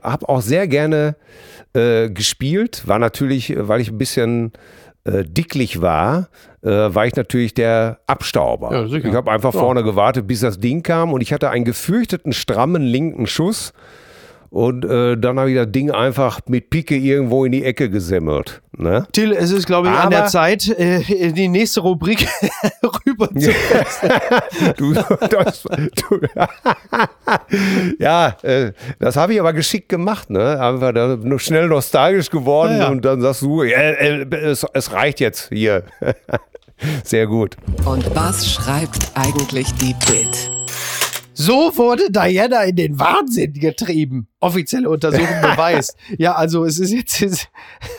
[0.02, 1.16] habe auch sehr gerne
[1.74, 2.88] äh, gespielt.
[2.88, 4.54] War natürlich, äh, weil ich ein bisschen
[5.06, 6.30] äh, dicklich war,
[6.62, 8.88] äh, war ich natürlich der Abstauber.
[8.88, 9.60] Ja, ich habe einfach Ja.
[9.60, 13.74] vorne gewartet, bis das Ding kam und ich hatte einen gefürchteten, strammen linken Schuss.
[14.52, 18.62] Und äh, dann habe ich das Ding einfach mit Pike irgendwo in die Ecke gesemmelt.
[18.76, 19.06] Ne?
[19.12, 22.28] Till, es ist, glaube ich, an Aber- der Zeit, äh, in die nächste Rubrik
[23.06, 23.52] rüber zu
[24.78, 26.20] Du, das, du,
[28.00, 30.60] ja, äh, das habe ich aber geschickt gemacht, ne?
[30.60, 32.90] Einfach da nur schnell nostalgisch geworden Ja, ja.
[32.90, 35.84] und dann sagst du, äh, äh, es, es reicht jetzt hier.
[37.04, 37.58] Sehr gut.
[37.86, 40.50] Und was schreibt eigentlich die Bild?
[41.34, 44.28] So wurde Diana in den Wahnsinn getrieben.
[44.42, 45.98] Offizielle Untersuchung beweist.
[46.18, 47.48] ja, also es ist jetzt, es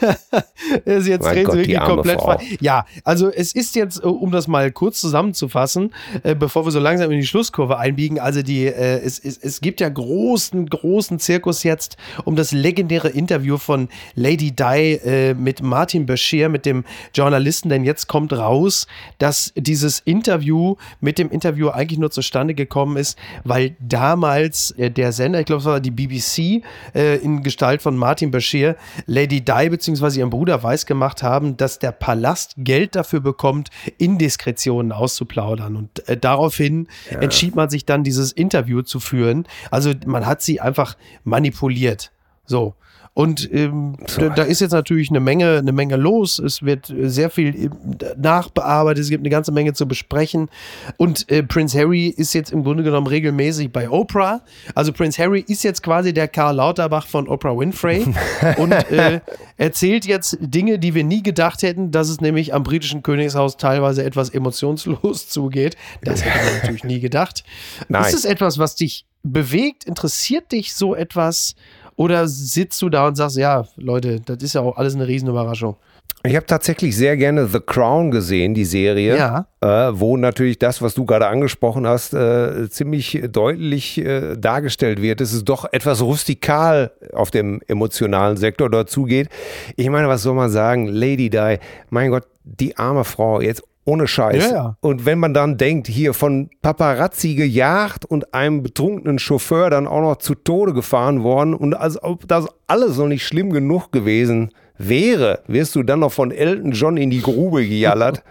[0.85, 2.39] ist jetzt Mein Gott, wirklich komplett Frau.
[2.39, 2.45] frei.
[2.61, 6.81] Ja, also es ist jetzt, äh, um das mal kurz zusammenzufassen, äh, bevor wir so
[6.81, 11.19] langsam in die Schlusskurve einbiegen, also die, äh, es, es, es gibt ja großen, großen
[11.19, 16.85] Zirkus jetzt um das legendäre Interview von Lady Di äh, mit Martin Bashir, mit dem
[17.15, 18.87] Journalisten, denn jetzt kommt raus,
[19.19, 25.13] dass dieses Interview mit dem Interview eigentlich nur zustande gekommen ist, weil damals äh, der
[25.13, 28.77] Sender, ich glaube, es war die BBC, äh, in Gestalt von Martin Bashir,
[29.07, 30.19] Lady Di bzw.
[30.19, 35.77] ihrem Bruder weisgemacht haben, dass der Palast Geld dafür bekommt, Indiskretionen auszuplaudern.
[35.77, 39.47] Und äh, daraufhin entschied man sich dann, dieses Interview zu führen.
[39.71, 42.13] Also man hat sie einfach manipuliert.
[42.47, 42.75] So.
[43.21, 46.39] Und ähm, da, da ist jetzt natürlich eine Menge, eine Menge los.
[46.39, 47.69] Es wird sehr viel äh,
[48.17, 50.49] nachbearbeitet, es gibt eine ganze Menge zu besprechen.
[50.97, 54.41] Und äh, Prince Harry ist jetzt im Grunde genommen regelmäßig bei Oprah.
[54.75, 58.07] Also Prince Harry ist jetzt quasi der Karl Lauterbach von Oprah Winfrey
[58.57, 59.21] und äh,
[59.59, 64.03] erzählt jetzt Dinge, die wir nie gedacht hätten, dass es nämlich am britischen Königshaus teilweise
[64.03, 65.77] etwas emotionslos zugeht.
[66.03, 67.45] Das hätte man natürlich nie gedacht.
[67.91, 68.03] Nein.
[68.05, 69.85] Ist es etwas, was dich bewegt?
[69.85, 71.55] Interessiert dich so etwas?
[72.01, 75.77] Oder sitzt du da und sagst, ja, Leute, das ist ja auch alles eine Riesenüberraschung?
[76.23, 79.47] Ich habe tatsächlich sehr gerne The Crown gesehen, die Serie, Ja.
[79.61, 85.21] äh, wo natürlich das, was du gerade angesprochen hast, äh, ziemlich deutlich äh, dargestellt wird,
[85.21, 89.29] dass es doch etwas rustikal auf dem emotionalen Sektor dort zugeht.
[89.77, 90.87] Ich meine, was soll man sagen?
[90.89, 91.59] Lady Di,
[91.91, 94.51] mein Gott, die arme Frau, jetzt ohne Scheiß.
[94.51, 94.77] Ja, ja.
[94.81, 100.03] Und wenn man dann denkt, hier von Paparazzi gejagt und einem betrunkenen Chauffeur dann auch
[100.03, 104.51] noch zu Tode gefahren worden und als ob das alles noch nicht schlimm genug gewesen
[104.77, 108.23] wäre, wirst du dann noch von Elton John in die Grube gejallert.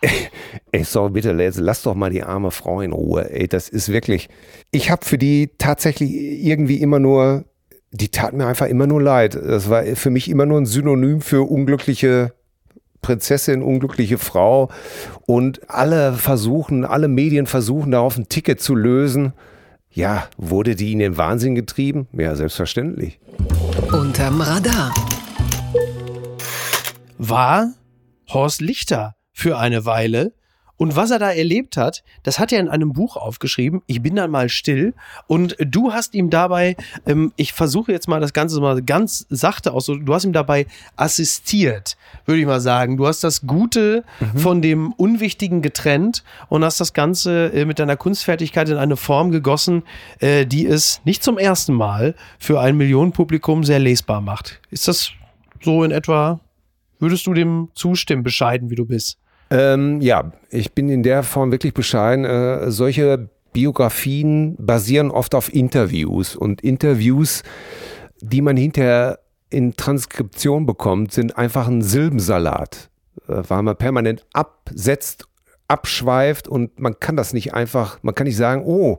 [0.72, 3.30] Ey, sorry, bitte, lass, lass doch mal die arme Frau in Ruhe.
[3.30, 4.28] Ey, das ist wirklich.
[4.70, 7.44] Ich habe für die tatsächlich irgendwie immer nur,
[7.92, 9.34] die tat mir einfach immer nur leid.
[9.34, 12.32] Das war für mich immer nur ein Synonym für unglückliche
[13.06, 14.68] Prinzessin, unglückliche Frau.
[15.26, 19.32] Und alle versuchen, alle Medien versuchen darauf ein Ticket zu lösen.
[19.92, 22.08] Ja, wurde die in den Wahnsinn getrieben?
[22.12, 23.20] Ja, selbstverständlich.
[23.92, 24.92] Unterm Radar.
[27.16, 27.74] war
[28.28, 30.32] Horst Lichter für eine Weile.
[30.76, 33.82] Und was er da erlebt hat, das hat er in einem Buch aufgeschrieben.
[33.86, 34.94] Ich bin dann mal still.
[35.26, 39.72] Und du hast ihm dabei, ähm, ich versuche jetzt mal das Ganze mal ganz sachte
[39.72, 40.66] aus, du hast ihm dabei
[40.96, 42.96] assistiert, würde ich mal sagen.
[42.96, 44.04] Du hast das Gute
[44.36, 49.30] von dem Unwichtigen getrennt und hast das Ganze äh, mit deiner Kunstfertigkeit in eine Form
[49.30, 49.82] gegossen,
[50.20, 54.60] äh, die es nicht zum ersten Mal für ein Millionenpublikum sehr lesbar macht.
[54.70, 55.12] Ist das
[55.62, 56.40] so in etwa
[56.98, 59.18] Würdest du dem zustimmen, bescheiden wie du bist?
[59.50, 62.24] Ähm, ja, ich bin in der Form wirklich bescheiden.
[62.24, 67.42] Äh, solche Biografien basieren oft auf Interviews und Interviews,
[68.20, 69.20] die man hinterher
[69.50, 72.90] in Transkription bekommt, sind einfach ein Silbensalat,
[73.28, 75.24] äh, weil man permanent absetzt,
[75.68, 78.98] abschweift und man kann das nicht einfach, man kann nicht sagen, oh,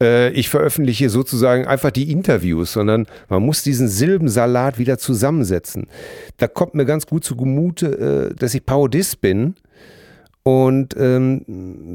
[0.00, 5.88] äh, ich veröffentliche sozusagen einfach die Interviews, sondern man muss diesen Silbensalat wieder zusammensetzen.
[6.36, 9.54] Da kommt mir ganz gut zugute, äh, dass ich Parodist bin
[10.46, 11.42] und ähm,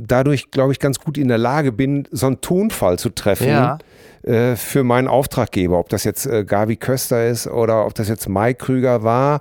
[0.07, 3.77] dadurch, glaube ich, ganz gut in der Lage bin, so einen Tonfall zu treffen Ja.
[4.23, 5.79] äh, für meinen Auftraggeber.
[5.79, 9.39] Ob das jetzt äh, Gavi Köster ist oder ob das jetzt Mike Krüger war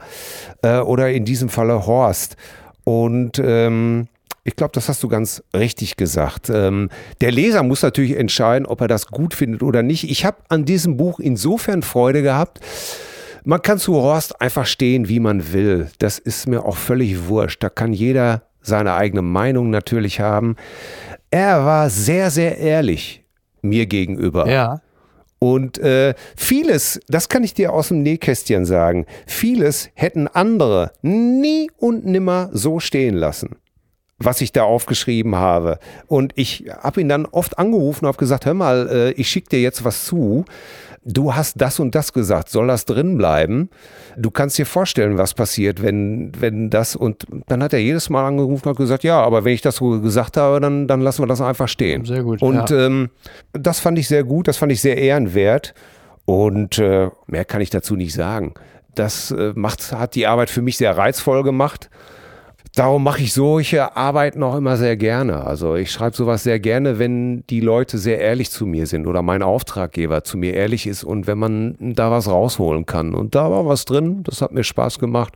[0.63, 2.37] äh, oder in diesem Falle Horst.
[2.85, 4.07] Und ähm,
[4.45, 6.49] ich glaube, das hast du ganz richtig gesagt.
[6.49, 6.89] Ähm,
[7.21, 10.09] der Leser muss natürlich entscheiden, ob er das gut findet oder nicht.
[10.09, 12.61] Ich habe an diesem Buch insofern Freude gehabt.
[13.43, 15.89] Man kann zu Horst einfach stehen, wie man will.
[15.99, 17.61] Das ist mir auch völlig wurscht.
[17.65, 20.57] Da kann jeder seine eigene Meinung natürlich haben.
[21.31, 23.25] Er war sehr, sehr ehrlich
[23.63, 24.49] mir gegenüber.
[24.49, 24.81] Ja.
[25.39, 31.71] Und äh, vieles, das kann ich dir aus dem Nähkästchen sagen, vieles hätten andere nie
[31.79, 33.57] und nimmer so stehen lassen,
[34.19, 35.79] was ich da aufgeschrieben habe.
[36.07, 39.49] Und ich habe ihn dann oft angerufen und habe gesagt, hör mal, äh, ich schicke
[39.49, 40.45] dir jetzt was zu.
[41.03, 43.71] Du hast das und das gesagt, soll das drin bleiben?
[44.19, 48.27] Du kannst dir vorstellen, was passiert, wenn, wenn das und dann hat er jedes Mal
[48.27, 51.27] angerufen und gesagt, ja, aber wenn ich das so gesagt habe, dann, dann lassen wir
[51.27, 52.05] das einfach stehen.
[52.05, 52.87] Sehr gut, Und ja.
[52.87, 53.09] ähm,
[53.55, 55.75] das fand ich sehr gut, das fand ich sehr ehrenwert.
[56.27, 58.53] Und äh, mehr kann ich dazu nicht sagen.
[58.95, 61.89] Das äh, macht, hat die Arbeit für mich sehr reizvoll gemacht.
[62.77, 65.45] Darum mache ich solche Arbeiten auch immer sehr gerne.
[65.45, 69.23] Also ich schreibe sowas sehr gerne, wenn die Leute sehr ehrlich zu mir sind oder
[69.23, 73.15] mein Auftraggeber zu mir ehrlich ist und wenn man da was rausholen kann.
[73.15, 75.35] Und da war was drin, das hat mir Spaß gemacht.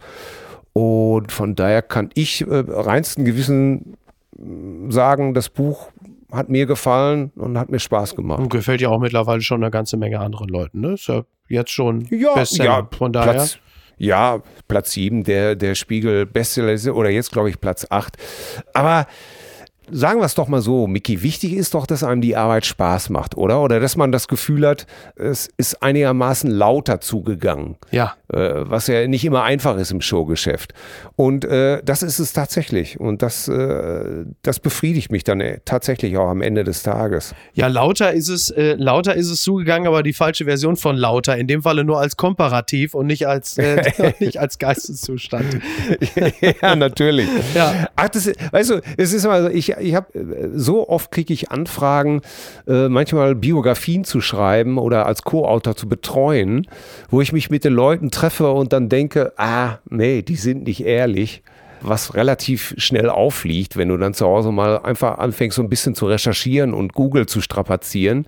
[0.72, 3.94] Und von daher kann ich äh, reinsten Gewissen
[4.38, 5.88] mh, sagen, das Buch
[6.32, 8.40] hat mir gefallen und hat mir Spaß gemacht.
[8.40, 10.94] Und gefällt ja auch mittlerweile schon eine ganze Menge anderen Leuten, ne?
[10.94, 12.64] Ist ja jetzt schon Ja, Bestseller.
[12.64, 13.32] ja, Von daher.
[13.34, 13.58] Platz,
[13.96, 18.16] ja, Platz 7, der, der Spiegel Bestseller oder jetzt glaube ich Platz 8.
[18.72, 19.06] Aber
[19.90, 23.10] sagen wir es doch mal so, Micky, wichtig ist doch, dass einem die Arbeit Spaß
[23.10, 23.60] macht, oder?
[23.60, 27.76] Oder dass man das Gefühl hat, es ist einigermaßen lauter zugegangen.
[27.90, 28.14] Ja.
[28.32, 30.72] Äh, was ja nicht immer einfach ist im Showgeschäft.
[31.16, 32.98] Und äh, das ist es tatsächlich.
[32.98, 37.34] Und das, äh, das befriedigt mich dann äh, tatsächlich auch am Ende des Tages.
[37.52, 41.36] Ja, lauter ist es, äh, lauter ist es zugegangen, aber die falsche Version von lauter.
[41.36, 43.82] In dem Falle nur als Komparativ und nicht als, äh,
[44.20, 45.60] nicht als Geisteszustand.
[46.62, 47.28] ja, natürlich.
[47.54, 47.88] Ja.
[47.96, 51.32] Ach, das, weißt du, es ist immer so, ich ich habe äh, so oft kriege
[51.32, 52.22] ich Anfragen,
[52.66, 56.66] äh, manchmal Biografien zu schreiben oder als Co-Autor zu betreuen,
[57.10, 60.84] wo ich mich mit den Leuten treffe und dann denke, ah, nee, die sind nicht
[60.84, 61.42] ehrlich
[61.86, 65.94] was relativ schnell auffliegt, wenn du dann zu Hause mal einfach anfängst, so ein bisschen
[65.94, 68.26] zu recherchieren und Google zu strapazieren.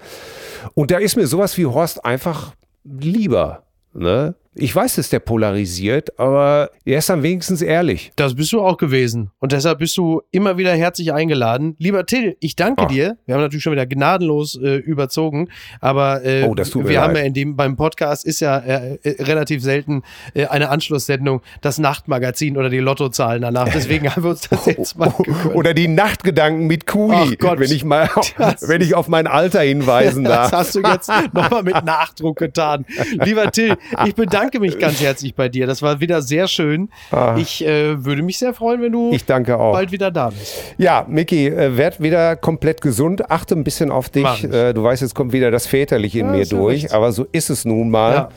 [0.75, 3.63] Und da ist mir sowas wie Horst einfach lieber.
[3.95, 4.35] Ne?
[4.59, 8.11] Ich weiß, dass der polarisiert, aber er ist dann wenigstens ehrlich.
[8.17, 9.31] Das bist du auch gewesen.
[9.39, 11.77] Und deshalb bist du immer wieder herzlich eingeladen.
[11.79, 12.89] Lieber Till, ich danke Ach.
[12.89, 13.19] dir.
[13.27, 15.51] Wir haben natürlich schon wieder gnadenlos äh, überzogen,
[15.83, 16.97] aber äh, oh, wir leid.
[16.97, 20.03] haben ja in dem beim Podcast ist ja äh, äh relativ selten
[20.33, 23.69] äh, eine Anschlusssendung, das Nachtmagazin oder die Lottozahlen danach.
[23.69, 25.55] Deswegen haben wir uns das jetzt mal gegönnt.
[25.55, 29.61] Oder die Nachtgedanken mit Kuli, Gott, wenn ich mal das, wenn ich auf mein Alter
[29.61, 30.51] hinweisen darf.
[30.51, 32.87] Das hast du jetzt nochmal mit Nachdruck getan.
[33.23, 33.77] Lieber Till,
[34.07, 35.67] ich bedanke bedanke mich ganz herzlich bei dir.
[35.67, 36.89] Das war wieder sehr schön.
[37.11, 37.37] Ah.
[37.39, 39.17] Ich äh, würde mich sehr freuen, wenn du
[39.47, 40.75] bald wieder da bist.
[40.79, 43.31] Ja, Miki, äh, werd wieder komplett gesund.
[43.31, 44.45] Achte ein bisschen auf dich.
[44.45, 46.85] Äh, du weißt, jetzt kommt wieder das Väterliche in ja, mir durch.
[46.85, 46.95] Recht.
[46.95, 48.15] Aber so ist es nun mal.
[48.15, 48.29] Ja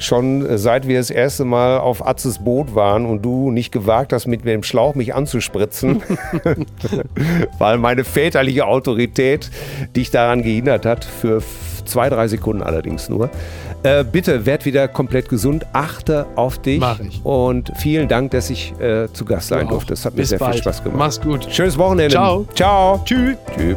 [0.00, 4.12] schon äh, seit wir das erste Mal auf Atzes Boot waren und du nicht gewagt
[4.12, 6.02] hast, mit dem Schlauch mich anzuspritzen,
[7.58, 9.50] weil meine väterliche Autorität
[9.96, 11.42] dich daran gehindert hat, für
[11.88, 13.30] zwei, drei Sekunden allerdings nur.
[13.82, 16.80] Äh, bitte werd wieder komplett gesund, achte auf dich.
[16.80, 17.24] Mach ich.
[17.24, 19.90] Und vielen Dank, dass ich äh, zu Gast sein durfte.
[19.94, 20.54] Das hat Bis mir sehr bald.
[20.54, 20.98] viel Spaß gemacht.
[20.98, 21.46] Mach's gut.
[21.50, 22.12] Schönes Wochenende.
[22.12, 22.46] Ciao.
[22.54, 23.00] Ciao.
[23.04, 23.36] Tschüss.
[23.56, 23.76] Tschüss.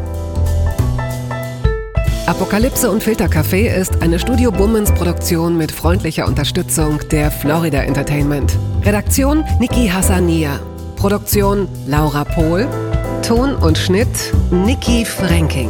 [2.27, 8.57] Apokalypse und Filtercafé ist eine Studio Bummens Produktion mit freundlicher Unterstützung der Florida Entertainment.
[8.83, 10.59] Redaktion Niki Hassania.
[10.95, 12.67] Produktion Laura Pohl.
[13.27, 14.07] Ton und Schnitt
[14.51, 15.69] Niki Franking.